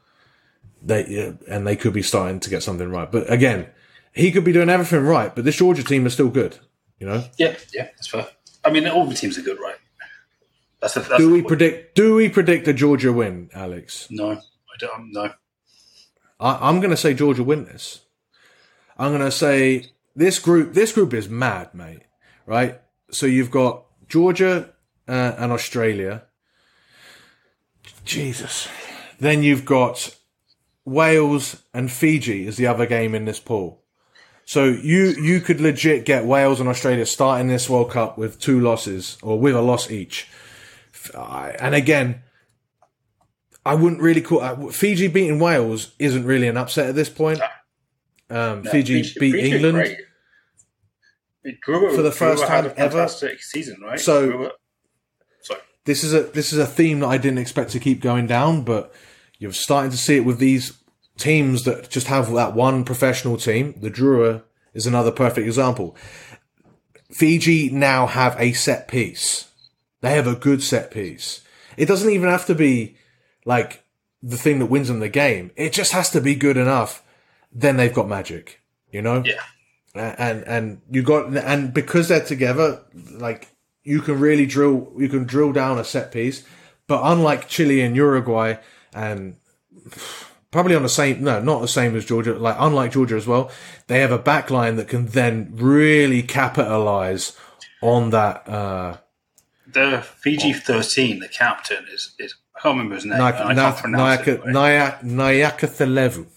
[0.81, 3.11] They, and they could be starting to get something right.
[3.11, 3.67] But again,
[4.13, 6.57] he could be doing everything right, but this Georgia team is still good,
[6.99, 7.25] you know?
[7.37, 8.27] Yeah, yeah, that's fair.
[8.63, 9.75] I mean, all the teams are good, right?
[10.81, 11.01] That's the.
[11.01, 14.07] That's Do we predict, do we predict a Georgia win, Alex?
[14.09, 15.11] No, I don't.
[15.11, 15.33] No.
[16.39, 18.01] I, I'm going to say Georgia win this.
[18.97, 20.73] I'm going to say this group.
[20.73, 22.03] This group is mad, mate.
[22.45, 22.81] Right?
[23.11, 24.73] So you've got Georgia
[25.07, 26.23] uh, and Australia.
[28.05, 28.67] Jesus.
[29.19, 30.15] Then you've got
[30.89, 33.83] Wales and Fiji is the other game in this pool.
[34.45, 38.59] So you you could legit get Wales and Australia starting this World Cup with two
[38.59, 40.27] losses or with a loss each.
[41.15, 42.23] And again,
[43.65, 47.39] I wouldn't really call uh, Fiji beating Wales isn't really an upset at this point.
[48.29, 49.97] Um, No, Fiji, beat Fiji England.
[51.61, 53.07] grew, For the first time ever.
[53.39, 53.99] season, right?
[53.99, 54.51] So-
[55.85, 58.63] This is a this is a theme that I didn't expect to keep going down,
[58.63, 58.93] but
[59.39, 60.73] you're starting to see it with these
[61.19, 63.75] teams that just have that one professional team.
[63.79, 64.41] The Drua
[64.73, 65.95] is another perfect example.
[67.11, 69.51] Fiji now have a set piece.
[70.01, 71.41] They have a good set piece.
[71.77, 72.95] It doesn't even have to be
[73.45, 73.83] like
[74.23, 75.51] the thing that wins them the game.
[75.55, 77.03] It just has to be good enough.
[77.51, 78.61] Then they've got magic,
[78.91, 79.23] you know?
[79.25, 79.41] Yeah.
[79.95, 83.49] and and you got and because they're together, like
[83.83, 86.45] you can really drill you can drill down a set piece.
[86.87, 88.55] But unlike Chile and Uruguay,
[88.93, 89.35] and
[90.51, 93.51] probably on the same no, not the same as Georgia, like unlike Georgia as well,
[93.87, 97.37] they have a backline that can then really capitalize
[97.81, 98.97] on that uh
[99.71, 103.13] the Fiji thirteen, the captain is is I can't remember his name.
[103.13, 104.41] And I can't pronounce it.
[104.43, 105.41] Nayaka, anyway.
[105.41, 106.27] Nayaka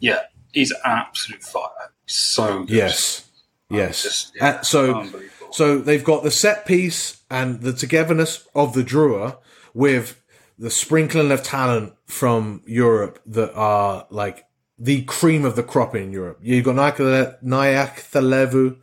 [0.00, 0.20] Yeah,
[0.52, 1.70] he's absolute fire.
[2.06, 2.70] So good.
[2.70, 3.30] Yes.
[3.70, 4.02] Yes.
[4.02, 5.10] Just, yeah, Uh, so,
[5.50, 9.38] so they've got the set piece and the togetherness of the Drua
[9.72, 10.21] with
[10.58, 14.46] the sprinkling of talent from Europe that are like
[14.78, 16.38] the cream of the crop in Europe.
[16.42, 18.78] You've got Nayacalevu.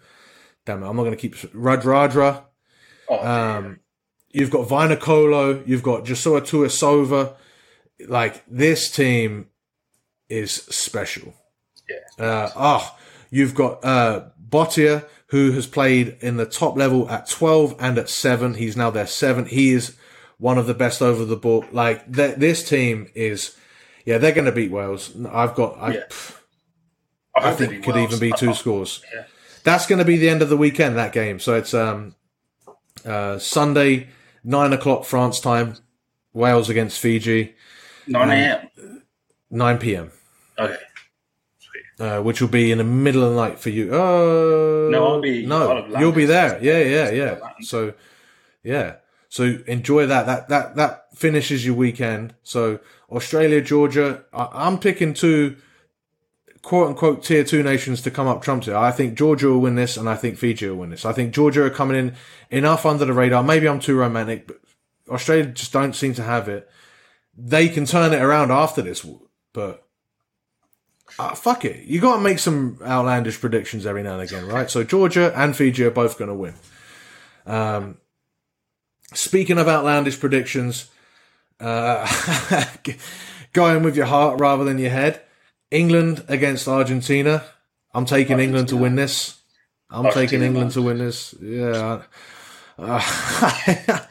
[0.66, 2.44] Damn it, I'm not going to keep Radradra.
[3.10, 3.28] Oh.
[3.28, 3.80] Um,
[4.30, 7.36] you've got Vinacolo, you've got Joshua Tuisova.
[8.08, 9.48] Like this team
[10.30, 11.34] is special.
[11.90, 12.24] yeah.
[12.24, 12.98] Uh, oh,
[13.30, 18.10] you've got uh, Botia, who has played in the top level at 12 and at
[18.10, 18.56] 7.
[18.56, 19.48] He's now their 7.
[19.48, 19.98] He is
[20.40, 21.66] one of the best over the ball.
[21.72, 23.56] Like, th- this team is,
[24.06, 25.12] yeah, they're going to beat Wales.
[25.32, 26.00] I've got, I, Yeah.
[26.10, 26.40] pff,
[27.36, 28.04] I, I think it could well.
[28.06, 29.04] even be two scores.
[29.14, 29.26] Yeah.
[29.64, 31.40] That's going to be the end of the weekend, that game.
[31.40, 32.16] So it's um,
[33.06, 34.08] uh, Sunday,
[34.44, 35.76] 9 o'clock France time,
[36.34, 37.56] Wales against Fiji,
[38.08, 39.04] Nine a.m.
[39.52, 40.12] 9 p.m.
[40.58, 40.78] Okay.
[42.00, 43.94] uh, which will be in the middle of the night for you.
[43.94, 46.58] Oh No, I'll be- no, you'll be there.
[46.64, 47.40] Yeah, yeah, yeah.
[47.62, 47.94] So,
[48.64, 48.96] yeah,
[49.30, 50.26] so enjoy that.
[50.26, 52.34] That that that finishes your weekend.
[52.44, 52.80] So
[53.12, 54.26] Australia, Georgia.
[54.34, 55.56] I, I'm picking two
[56.64, 58.74] quote unquote tier two nations to come up trumps it.
[58.74, 61.06] I think Georgia will win this, and I think Fiji will win this.
[61.06, 62.16] I think Georgia are coming in
[62.50, 63.44] enough under the radar.
[63.44, 64.58] Maybe I'm too romantic, but
[65.08, 66.68] Australia just don't seem to have it.
[67.38, 69.06] They can turn it around after this,
[69.54, 69.88] but
[71.20, 71.86] uh, fuck it.
[71.86, 74.70] You got to make some outlandish predictions every now and again, right?
[74.70, 76.56] So Georgia and Fiji are both going to win.
[77.46, 77.98] Um,
[79.14, 80.90] speaking of outlandish predictions,
[81.60, 82.08] uh,
[83.54, 85.22] going with your heart rather than your head.
[85.72, 87.44] England against Argentina.
[87.94, 89.40] I'm taking England to win this.
[89.92, 91.34] I'm taking England to win this.
[91.42, 92.02] Yeah.
[92.78, 93.02] Uh,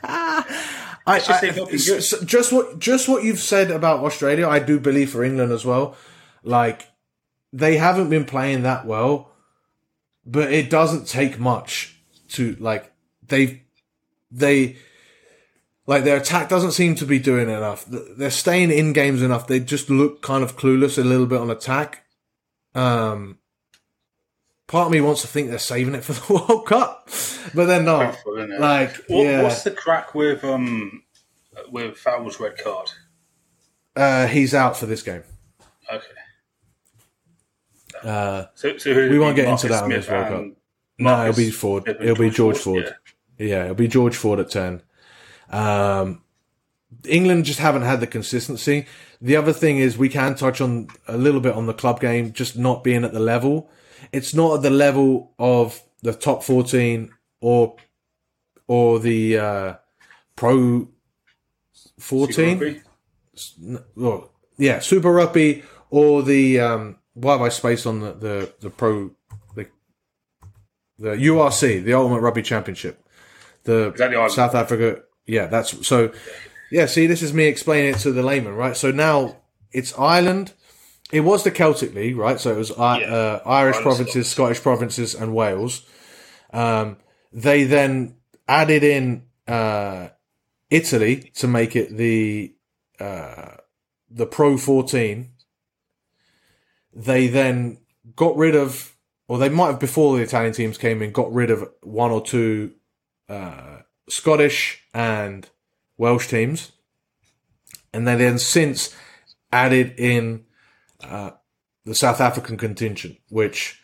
[1.06, 1.98] I, just I- they'll be s- good.
[1.98, 5.64] s- just what just what you've said about Australia, I do believe for England as
[5.64, 5.96] well.
[6.42, 6.88] Like
[7.52, 9.32] they haven't been playing that well,
[10.26, 11.96] but it doesn't take much
[12.30, 12.92] to like
[13.26, 13.60] they've
[14.30, 14.76] they
[15.88, 17.84] like their attack doesn't seem to be doing enough.
[17.88, 19.46] They're staying in games enough.
[19.46, 22.04] They just look kind of clueless a little bit on attack.
[22.74, 23.38] Um,
[24.66, 27.08] part of me wants to think they're saving it for the World Cup,
[27.54, 28.14] but they're not.
[28.14, 28.58] Hopeful.
[28.60, 31.02] Like, What, yeah, What's the crack with um
[31.70, 32.90] with Farrell's red card?
[33.96, 35.22] uh, he's out for this game.
[35.92, 36.04] Okay.
[38.04, 40.44] Uh, So, so We won't get into that on this World Cup.
[40.98, 41.88] no, it'll be Ford.
[41.88, 42.94] It'll be George Ford.
[43.38, 44.82] Yeah, it'll be George Ford at 10.
[45.50, 46.22] Um,
[47.04, 48.86] England just haven't had the consistency.
[49.20, 52.32] The other thing is we can touch on a little bit on the club game,
[52.32, 53.70] just not being at the level.
[54.12, 57.76] It's not at the level of the top 14 or,
[58.66, 59.74] or the, uh,
[60.36, 60.88] pro
[61.98, 62.82] 14.
[63.96, 68.70] Well, yeah, Super Rugby or the, um, why have I spaced on the, the, the
[68.70, 69.10] pro,
[69.54, 69.66] the,
[70.98, 73.04] the URC, the Ultimate Rugby Championship.
[73.64, 76.12] The the South Africa, yeah, that's so.
[76.70, 78.76] Yeah, see, this is me explaining it to the layman, right?
[78.76, 79.36] So now
[79.72, 80.52] it's Ireland.
[81.10, 82.38] It was the Celtic League, right?
[82.40, 83.06] So it was I Yeah.
[83.14, 85.82] uh, Irish Ireland, provinces, Scottish provinces, and Wales.
[86.52, 86.96] Um,
[87.32, 88.16] they then
[88.46, 90.08] added in uh,
[90.70, 92.54] Italy to make it the
[93.00, 93.56] uh,
[94.10, 95.30] the Pro 14.
[96.92, 97.78] They then
[98.16, 98.94] got rid of,
[99.28, 102.20] or they might have before the Italian teams came in, got rid of one or
[102.22, 102.72] two
[103.28, 103.77] uh,
[104.08, 105.48] Scottish and
[105.96, 106.72] Welsh teams,
[107.92, 108.94] and they then since
[109.52, 110.44] added in
[111.02, 111.30] uh,
[111.84, 113.80] the South African contingent, which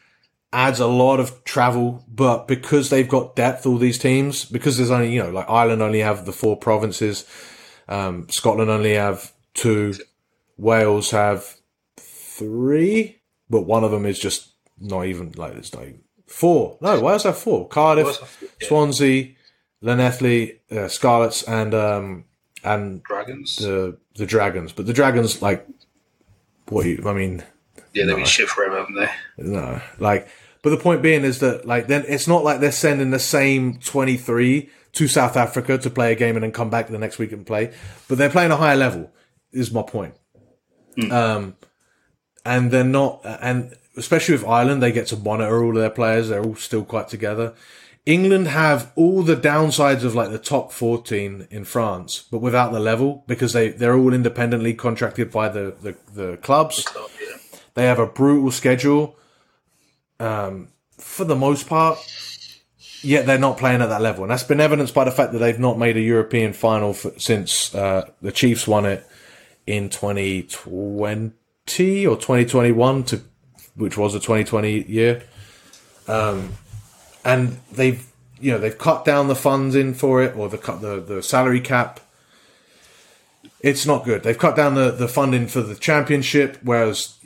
[0.52, 2.04] adds a lot of travel.
[2.08, 5.82] But because they've got depth, all these teams, because there's only you know like Ireland
[5.82, 7.26] only have the four provinces,
[7.88, 9.94] um, Scotland only have two,
[10.56, 11.56] Wales have
[11.96, 13.20] three,
[13.50, 16.78] but one of them is just not even like it's not even four.
[16.80, 17.68] No, Wales have four.
[17.68, 18.68] Cardiff, Wales have four, yeah.
[18.68, 19.34] Swansea,
[19.84, 22.24] Llanelli, uh, Scarlets, and um,
[22.62, 23.56] and Dragons.
[23.56, 24.72] the the Dragons.
[24.72, 25.66] But the Dragons, like,
[26.68, 27.02] what you?
[27.06, 27.44] I mean,
[27.92, 29.10] yeah, they've been shit forever, haven't they?
[29.38, 30.28] no, like.
[30.62, 33.78] But the point being is that like then it's not like they're sending the same
[33.80, 37.18] twenty three to South Africa to play a game and then come back the next
[37.18, 37.74] week and play,
[38.08, 39.12] but they're playing a higher level.
[39.52, 40.14] Is my point.
[41.10, 41.56] Um,
[42.44, 46.28] and they're not, and especially with Ireland, they get to monitor all of their players.
[46.28, 47.54] They're all still quite together.
[48.06, 52.80] England have all the downsides of like the top 14 in France, but without the
[52.80, 56.86] level because they, they're all independently contracted by the, the, the clubs.
[57.72, 59.16] They have a brutal schedule.
[60.20, 61.98] Um, for the most part,
[63.02, 65.38] yet they're not playing at that level, and that's been evidenced by the fact that
[65.38, 69.04] they've not made a European final for, since uh, the Chiefs won it
[69.66, 73.22] in 2020 or 2021, to
[73.76, 75.24] which was a 2020 year.
[76.06, 76.52] Um,
[77.24, 78.06] and they've
[78.40, 81.22] you know they've cut down the funds in for it or the cut the, the
[81.22, 82.00] salary cap.
[83.60, 84.22] It's not good.
[84.22, 87.16] They've cut down the, the funding for the championship, whereas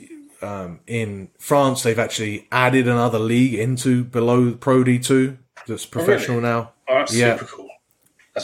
[0.41, 5.37] um, in France they've actually added another league into below Pro D two
[5.67, 6.53] that's professional oh, really?
[6.53, 6.71] now.
[6.87, 7.37] Oh, that's yeah.
[7.37, 7.69] super cool.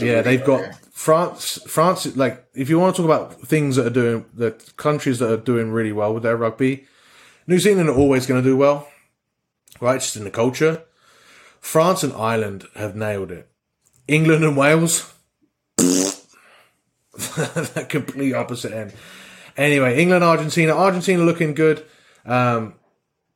[0.02, 0.78] Yeah, they've got idea.
[0.92, 1.60] France.
[1.68, 5.32] France, like if you want to talk about things that are doing the countries that
[5.32, 6.86] are doing really well with their rugby,
[7.48, 8.90] New Zealand are always going to do well,
[9.80, 10.02] right?
[10.02, 10.84] Just in the culture.
[11.66, 13.50] France and Ireland have nailed it.
[14.08, 15.12] England and Wales,
[15.78, 16.14] the
[17.90, 18.94] complete opposite end.
[19.58, 20.74] Anyway, England, Argentina.
[20.74, 21.84] Argentina looking good.
[22.24, 22.76] Um,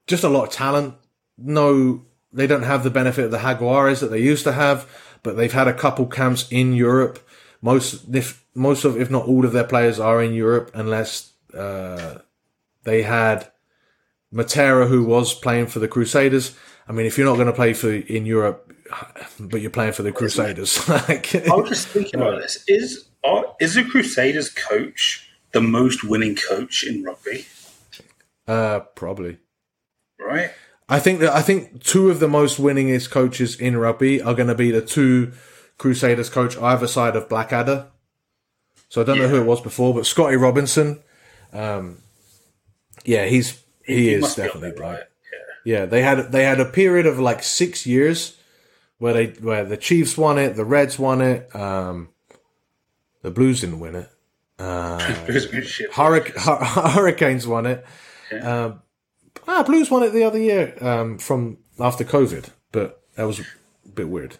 [0.05, 0.93] just a lot of talent.
[1.39, 4.87] No, they don't have the benefit of the Jaguares that they used to have,
[5.23, 7.17] but they've had a couple camps in Europe.
[7.63, 12.19] Most, if most of, if not all of their players are in Europe, unless uh,
[12.83, 13.51] they had
[14.31, 16.55] Matera, who was playing for the Crusaders.
[16.89, 18.73] I mean, if you're not going to play for in Europe,
[19.39, 23.45] but you're playing for the Crusaders, like I was just thinking about this: is are,
[23.61, 27.45] is the Crusaders coach the most winning coach in rugby?
[28.47, 29.37] Uh, probably.
[30.19, 30.51] Right.
[30.89, 34.47] I think that I think two of the most winningest coaches in rugby are going
[34.47, 35.33] to be the two
[35.77, 37.87] Crusaders coach either side of Blackadder.
[38.89, 39.23] So I don't yeah.
[39.23, 41.03] know who it was before, but Scotty Robertson.
[41.53, 41.99] Um,
[43.05, 45.03] yeah, he's he, he is definitely bright.
[45.63, 48.37] Yeah, they had they had a period of like six years
[48.97, 52.09] where they where the Chiefs won it, the Reds won it, um,
[53.21, 54.09] the Blues didn't win it.
[54.57, 56.35] Uh, Hurric-
[56.93, 57.85] Hurricanes won it.
[58.31, 58.65] Yeah.
[58.65, 58.81] Um,
[59.47, 63.43] ah, Blues won it the other year um, from after COVID, but that was a
[63.93, 64.37] bit weird.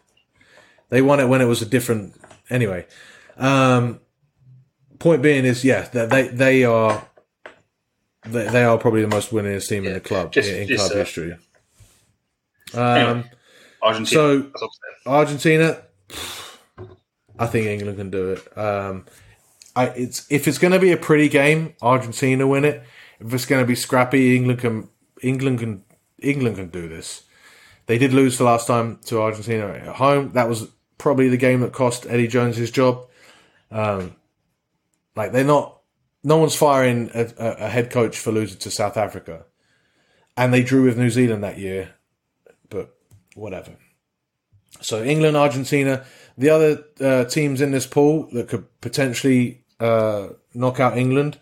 [0.90, 2.16] They won it when it was a different.
[2.50, 2.88] Anyway,
[3.38, 4.00] um,
[4.98, 7.08] point being is, yeah, they they are
[8.32, 10.88] they, they are probably the most winningest team yeah, in the club just, in just,
[10.88, 11.38] club uh, history.
[12.74, 13.32] Um, anyway,
[13.82, 14.08] Argentina.
[14.56, 14.70] So
[15.06, 15.82] Argentina,
[17.38, 18.58] I think England can do it.
[18.58, 19.06] Um,
[19.76, 22.84] I, it's if it's going to be a pretty game, Argentina win it.
[23.20, 24.90] If it's going to be scrappy, England can
[25.22, 25.84] England can
[26.22, 27.24] England can do this.
[27.86, 30.34] They did lose the last time to Argentina at home.
[30.34, 30.68] That was
[30.98, 33.08] probably the game that cost Eddie Jones his job.
[33.72, 34.16] Um,
[35.16, 35.79] like they're not
[36.24, 39.46] no one's firing a, a, head coach for losing to South Africa,
[40.36, 41.96] and they drew with New Zealand that year.
[42.70, 42.96] But
[43.36, 43.76] whatever.
[44.82, 46.06] So England, Argentina,
[46.38, 51.38] the other uh, teams in this pool that could potentially uh, knock out England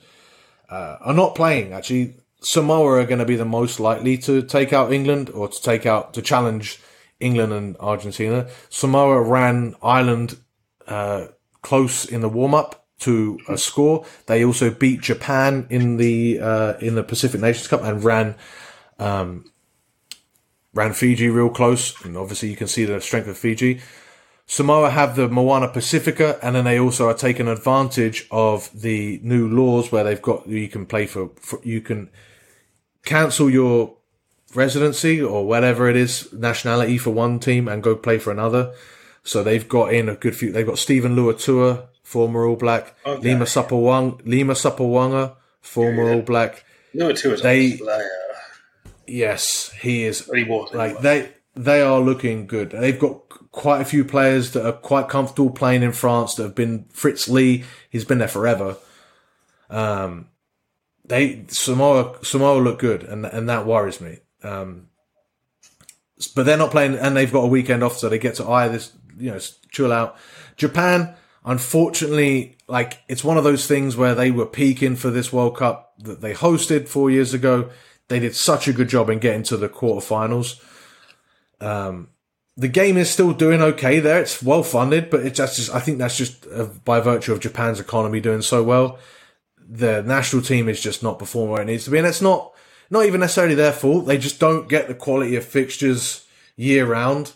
[0.70, 1.74] uh, are not playing.
[1.74, 5.62] Actually, Samoa are going to be the most likely to take out England or to
[5.62, 6.80] take out to challenge
[7.20, 8.48] England and Argentina.
[8.70, 10.38] Samoa ran Ireland
[10.88, 11.28] uh,
[11.62, 14.06] close in the warm up to a score.
[14.26, 18.36] They also beat Japan in the uh, in the Pacific Nations Cup and ran
[19.00, 19.52] um,
[20.74, 22.04] ran Fiji real close.
[22.04, 23.82] And obviously, you can see the strength of Fiji.
[24.50, 29.48] Samoa have the Moana Pacifica, and then they also are taking advantage of the new
[29.48, 32.10] laws where they've got you can play for, for you can
[33.04, 33.98] cancel your
[34.56, 38.74] residency or whatever it is nationality for one team and go play for another.
[39.24, 40.54] So they've got in a good few.
[40.54, 42.96] They've got Steven Luatua former All Black.
[43.06, 43.22] Okay.
[43.22, 46.16] Lima Sopoaga, Lima former yeah.
[46.16, 46.64] All Black.
[46.94, 47.80] No, two is they,
[49.06, 50.28] Yes, he is.
[50.74, 52.72] Like they, they are looking good.
[52.72, 56.36] They've got quite a few players that are quite comfortable playing in France.
[56.36, 57.66] That have been Fritz Lee.
[57.90, 58.78] He's been there forever.
[59.70, 60.30] Um,
[61.04, 64.20] they Samoa Samoa look good, and and that worries me.
[64.44, 64.88] Um,
[66.36, 68.70] but they're not playing, and they've got a weekend off, so they get to eye
[68.70, 69.40] this, you know,
[69.72, 70.18] chill out.
[70.56, 71.16] Japan,
[71.48, 75.94] Unfortunately, like it's one of those things where they were peaking for this World Cup
[76.00, 77.70] that they hosted four years ago.
[78.10, 80.62] They did such a good job in getting to the quarterfinals.
[81.62, 82.10] Um,
[82.58, 84.20] the game is still doing okay there.
[84.20, 87.80] It's well funded, but it's just, I think that's just uh, by virtue of Japan's
[87.80, 89.00] economy doing so well.
[89.58, 91.98] The national team is just not performing where it needs to be.
[91.98, 92.54] And it's not,
[92.90, 94.06] not even necessarily their fault.
[94.06, 96.28] They just don't get the quality of fixtures
[96.58, 97.32] year round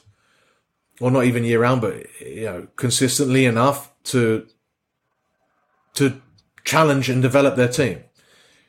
[0.99, 4.47] or not even year round, but, you know, consistently enough to
[5.95, 6.21] to
[6.63, 8.03] challenge and develop their team.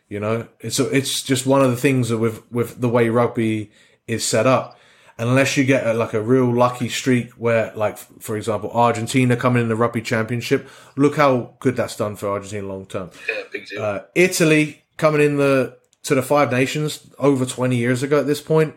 [0.08, 3.70] You know, it's it's just one of the things that with with the way rugby
[4.06, 4.78] is set up.
[5.18, 9.62] Unless you get a, like a real lucky streak where, like for example, Argentina coming
[9.62, 13.10] in the rugby championship, look how good that's done for Argentina long term.
[13.28, 13.82] Yeah, big deal.
[13.82, 18.40] Uh, Italy coming in the to the Five Nations over twenty years ago at this
[18.40, 18.74] point.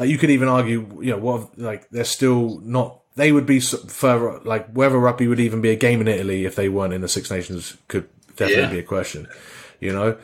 [0.00, 2.99] like you could even argue, you know, what like they're still not.
[3.20, 6.54] They would be further like whether rugby would even be a game in Italy if
[6.56, 8.70] they weren't in the Six Nations could definitely Yeah.
[8.70, 9.28] be a question.
[9.78, 10.16] You know,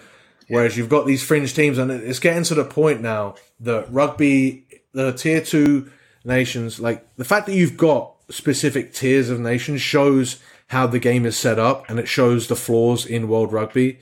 [0.49, 4.64] whereas you've got these fringe teams, and it's getting to the point now that rugby,
[4.94, 5.90] the tier two
[6.24, 10.38] nations, like the fact that you've got specific tiers of nations shows
[10.68, 13.99] how the game is set up, and it shows the flaws in world rugby.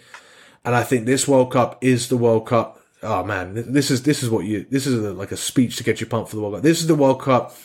[0.65, 2.81] And I think this World Cup is the World Cup.
[3.03, 5.83] Oh man, this is this is what you this is a, like a speech to
[5.83, 6.63] get you pumped for the World Cup.
[6.63, 7.57] This is the World Cup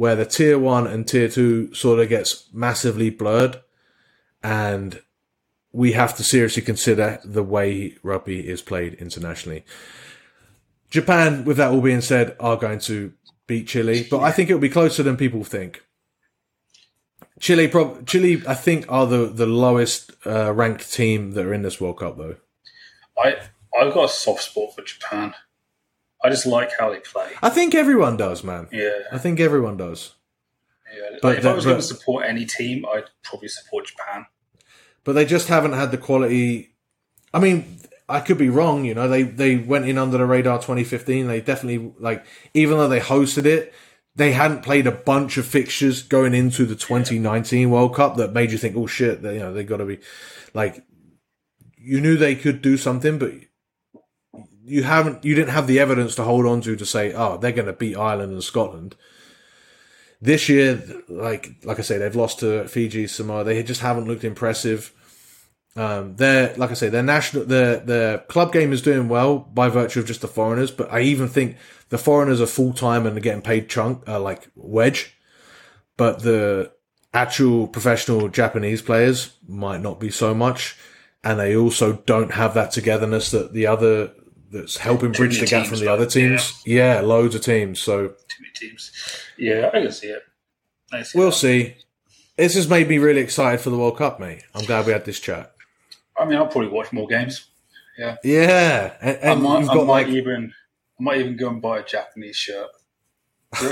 [0.00, 3.60] where the tier one and tier two sort of gets massively blurred,
[4.42, 5.02] and
[5.72, 9.62] we have to seriously consider the way rugby is played internationally.
[10.88, 13.12] Japan, with that all being said, are going to
[13.46, 15.84] beat Chile, but I think it'll be closer than people think.
[17.38, 21.60] Chile, prob- Chile, I think, are the the lowest uh, ranked team that are in
[21.60, 22.36] this World Cup, though.
[23.22, 23.36] I
[23.78, 25.34] I've got a soft spot for Japan.
[26.22, 27.30] I just like how they play.
[27.42, 28.68] I think everyone does, man.
[28.72, 30.14] Yeah, I think everyone does.
[30.94, 31.18] yeah.
[31.22, 34.26] But Like, if that- I was going to support any team, I'd probably support Japan.
[35.04, 36.74] but they just haven't had the quality.
[37.32, 38.84] I mean, I could be wrong.
[38.84, 41.26] You know, they they went in under the radar 2015.
[41.26, 43.72] They definitely like, even though they hosted it,
[44.14, 48.50] they hadn't played a bunch of fixtures going into the 2019 World Cup that made
[48.52, 49.98] you think, oh shit, they, you know, they got to be
[50.52, 50.84] like.
[51.82, 53.32] You knew they could do something, but
[54.70, 55.24] you haven't.
[55.24, 57.72] You didn't have the evidence to hold on to to say, oh, they're going to
[57.72, 58.96] beat Ireland and Scotland.
[60.22, 63.44] This year, like like I say, they've lost to Fiji, Samoa.
[63.44, 64.92] They just haven't looked impressive.
[65.76, 69.68] Um, their like I say, their national their their club game is doing well by
[69.68, 70.70] virtue of just the foreigners.
[70.70, 71.56] But I even think
[71.88, 75.16] the foreigners are full time and are getting paid chunk uh, like wedge.
[75.96, 76.72] But the
[77.12, 80.76] actual professional Japanese players might not be so much,
[81.24, 84.12] and they also don't have that togetherness that the other
[84.50, 86.60] that's helping bridge the gap from the other teams.
[86.66, 87.80] Yeah, loads of teams.
[87.80, 88.90] So Too many teams.
[89.38, 90.22] Yeah, I can see it.
[90.92, 91.36] I see we'll that.
[91.36, 91.76] see.
[92.36, 94.42] This has made me really excited for the World Cup, mate.
[94.54, 95.52] I'm glad we had this chat.
[96.18, 97.46] I mean, I'll probably watch more games.
[98.24, 100.52] Yeah, and, I and might, you've I might like even,
[100.98, 102.68] I might even go and buy a Japanese shirt.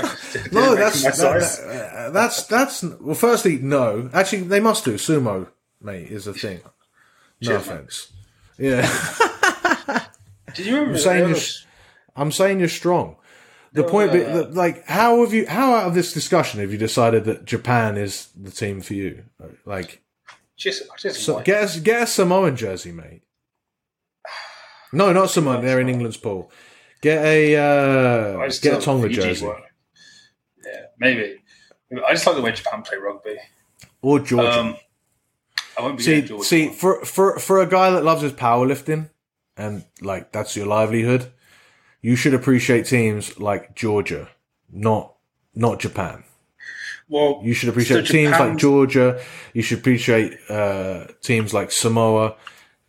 [0.51, 1.57] no, that's my that- size.
[1.65, 3.15] that- uh, that's that's well.
[3.15, 4.09] Firstly, no.
[4.13, 5.47] Actually, they must do sumo,
[5.81, 6.11] mate.
[6.11, 6.59] Is a thing.
[7.41, 7.73] No Cheers, mate.
[7.73, 8.11] offense.
[8.59, 8.81] Yeah,
[10.53, 10.93] Did you remember?
[10.93, 11.37] I'm saying you're,
[12.15, 13.15] I'm saying you're strong.
[13.71, 15.45] The There point, was, be, uh, like, how have you?
[15.47, 19.25] How out of this discussion have you decided that Japan is the team for you?
[19.65, 20.01] Like,
[20.57, 23.21] just, I just so get us get a Samoan jersey, mate.
[24.91, 25.63] No, not Samoan.
[25.63, 26.51] They're in England's pool.
[27.01, 29.61] Get a uh, get a Tonga jersey one.
[30.65, 31.37] Yeah, maybe.
[32.05, 33.37] I just like the way Japan play rugby.
[34.01, 34.59] or Georgia.
[34.59, 34.77] Um,
[35.77, 36.75] I won't be See, Georgia see, one.
[36.75, 39.09] for for for a guy that loves his powerlifting
[39.59, 41.31] and like that's your livelihood,
[42.01, 44.29] you should appreciate teams like Georgia,
[44.71, 45.15] not
[45.53, 46.23] not Japan.
[47.11, 49.19] Well, You should appreciate So teams like Georgia.
[49.53, 52.35] You should appreciate uh, teams like Samoa,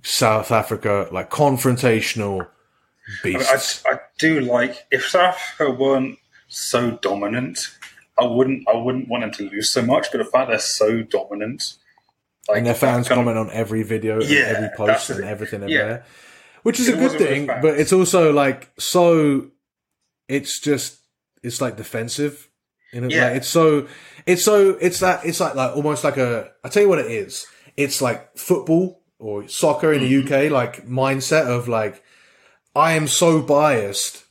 [0.02, 3.82] South Africa, like confrontational I, mean, beasts.
[3.86, 6.18] I, I do like if South Africa weren't
[6.48, 7.58] so dominant,
[8.18, 10.12] I wouldn't I wouldn't want them to lose so much.
[10.12, 11.76] But the fact they're so dominant,
[12.46, 15.20] like and their fans kind of- comment on every video, and Yeah, every post, and
[15.20, 15.28] thing.
[15.28, 15.78] everything in Yeah.
[15.86, 16.04] there,
[16.62, 17.46] which is It a good thing.
[17.46, 19.48] But it's also like so.
[20.28, 20.98] It's just
[21.42, 22.48] it's like defensive.
[22.92, 23.26] You know, Yeah.
[23.28, 23.86] like, it's so
[24.26, 26.50] it's so it's that it's like like almost like a.
[26.64, 27.46] I tell you what it is.
[27.76, 30.26] It's like football or soccer in Mm-hmm.
[30.28, 32.02] the UK, like mindset of like
[32.74, 34.24] I am so biased,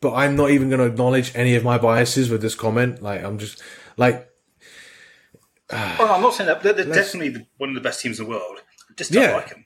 [0.00, 3.02] but I'm not even going to acknowledge any of my biases with this comment.
[3.02, 3.62] Like I'm just
[3.96, 4.28] like
[5.70, 6.62] Well, I'm not saying that.
[6.62, 8.58] They're, they're definitely one of the best teams in the world.
[8.90, 9.36] I just don't Yeah.
[9.36, 9.64] like them.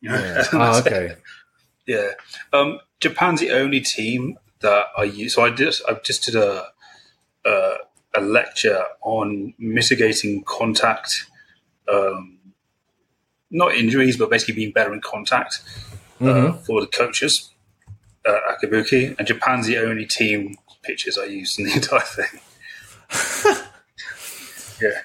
[0.02, 0.18] You know?
[0.18, 0.44] yeah.
[0.52, 0.86] Ah, it.
[0.86, 1.14] okay.
[1.86, 2.10] Yeah.
[2.52, 5.34] Um, Japan's the only team that I use.
[5.34, 6.66] So I just I just did a
[7.44, 7.74] a,
[8.16, 11.26] a lecture on mitigating contact,
[11.92, 12.38] um,
[13.50, 15.60] not injuries, but basically being better in contact
[16.20, 16.64] uh, Mhm.
[16.66, 17.50] for the coaches
[18.26, 19.14] uh, at Kabuki.
[19.18, 22.40] And Japan's the only team pictures I used in the entire thing.
[24.80, 25.00] yeah.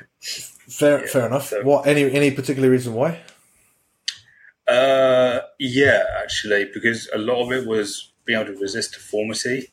[0.69, 1.47] Fair, fair enough.
[1.49, 1.87] so- what?
[1.87, 3.19] Any any particular reason why?
[4.67, 9.67] Uh, yeah, actually, because a lot of it was being able to resist deformity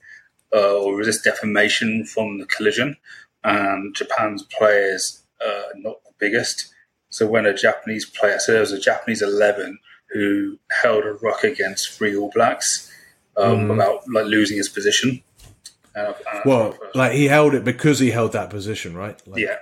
[0.54, 2.96] uh, or resist deformation from the collision.
[3.44, 6.72] And Japan's players uh, not the biggest.
[7.10, 9.78] So when a Japanese player, so there was a Japanese eleven
[10.10, 12.90] who held a ruck against three All Blacks
[13.38, 13.74] um, Mhm.
[13.74, 15.22] about like losing his position.
[15.96, 16.14] I- and
[16.44, 19.20] Well, like he held it because he held that position, right?
[19.26, 19.56] Like, yeah,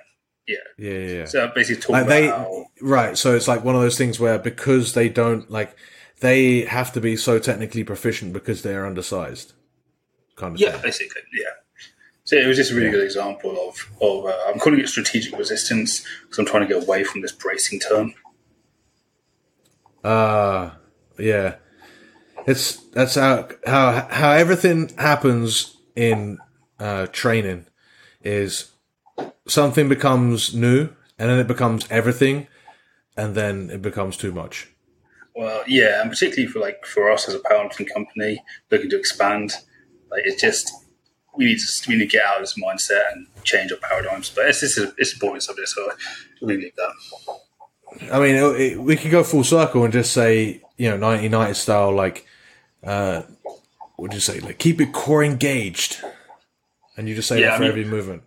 [0.78, 1.14] yeah, yeah.
[1.16, 1.24] yeah.
[1.24, 3.18] so basically talking Like they, about how right?
[3.18, 5.76] So it's like one of those things where because they don't like,
[6.20, 9.52] they have to be so technically proficient because they're undersized.
[10.36, 10.82] kind of Yeah, thing.
[10.82, 11.50] basically, yeah.
[12.24, 15.36] So it was just a really good example of, of uh, I'm calling it strategic
[15.36, 18.14] resistance because I'm trying to get away from this bracing term.
[20.02, 20.70] Uh
[21.18, 21.56] yeah.
[22.46, 26.38] It's that's how how how everything happens in
[26.78, 27.66] uh, training
[28.22, 28.70] is
[29.46, 32.46] something becomes new and then it becomes everything
[33.16, 34.68] and then it becomes too much.
[35.34, 39.52] Well, yeah, and particularly for like for us as a powerlifting company looking to expand,
[40.10, 40.72] like it's just
[41.36, 44.30] we need to we need to get out of this mindset and change our paradigms.
[44.30, 45.90] But it's this is it's a boring subject, so
[46.42, 48.12] we leave that.
[48.12, 51.54] I mean, it, it, we could go full circle and just say, you know, 1990
[51.54, 52.24] style, like,
[52.84, 53.22] uh,
[53.96, 54.38] what do you say?
[54.40, 56.00] Like, keep your core engaged.
[56.96, 58.22] And you just say Yeah, that I for mean- every movement.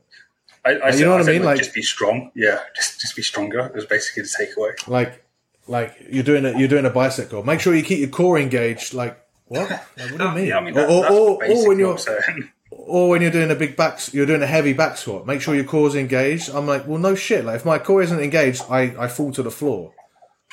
[0.65, 1.43] I, I you said, know what I said, mean?
[1.43, 2.31] Like- just be strong.
[2.35, 3.59] Yeah, just just be stronger.
[3.67, 4.87] It was basically the takeaway.
[4.87, 5.23] Like,
[5.67, 7.43] like you're doing a, you're doing a bicep curl.
[7.43, 8.93] Make sure you keep your core engaged.
[8.93, 9.69] Like, what?
[9.69, 10.45] Like, what do you mean?
[10.47, 11.97] Yeah, I mean, or, that, or, or, or when you're,
[12.71, 15.25] or when you're doing a big back, you're doing a heavy back squat.
[15.27, 16.49] Make sure your core's engaged.
[16.49, 17.43] I'm like, well, no shit.
[17.45, 19.93] Like, if my core isn't engaged, I, I fall to the floor.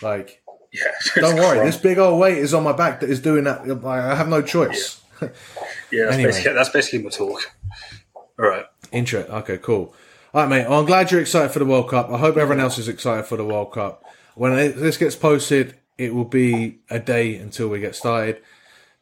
[0.02, 0.42] Like,
[0.72, 1.56] Yeah, don't worry.
[1.56, 1.66] Crumb.
[1.66, 3.60] This big old weight is on my back that is doing that.
[3.84, 5.00] I I have no choice.
[5.20, 6.30] Yeah, that's, Anyway.
[6.30, 7.42] basically, that's basically my talk.
[8.38, 8.64] All right.
[8.92, 9.20] Intro.
[9.20, 9.94] Okay, cool.
[10.32, 10.68] All right, mate.
[10.68, 12.10] Well, I'm glad you're excited for the World Cup.
[12.10, 14.04] I hope everyone else is excited for the World Cup.
[14.34, 18.40] When this gets posted, it will be a day until we get started.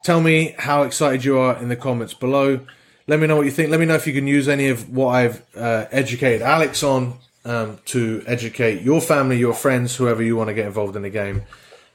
[0.03, 2.61] Tell me how excited you are in the comments below.
[3.07, 3.71] Let me know what you think.
[3.71, 7.19] Let me know if you can use any of what I've uh, educated Alex on
[7.45, 11.11] um, to educate your family, your friends, whoever you want to get involved in the
[11.11, 11.43] game.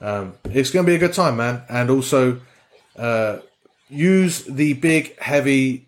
[0.01, 1.63] Um, it's going to be a good time, man.
[1.69, 2.41] And also,
[2.95, 3.39] uh,
[3.89, 5.87] use the big, heavy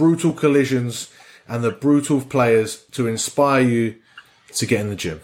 [0.00, 1.12] brutal collisions
[1.46, 3.96] and the brutal players to inspire you
[4.54, 5.20] to get in the gym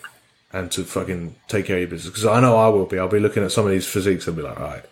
[0.53, 2.11] and to fucking take care of your business.
[2.11, 2.99] Because I know I will be.
[2.99, 4.85] I'll be looking at some of these physiques and be like, all right,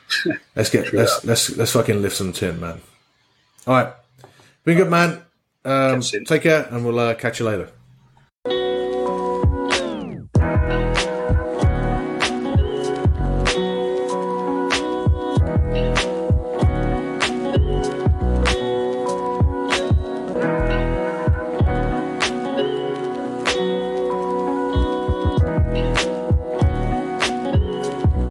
[0.56, 2.82] let's get let's let's let's fucking lift some tin, man.
[3.66, 3.94] All right,
[4.64, 5.22] been good, man.
[5.64, 6.24] Um, Catch you soon.
[6.26, 7.70] take care, and we'll uh, catch you later.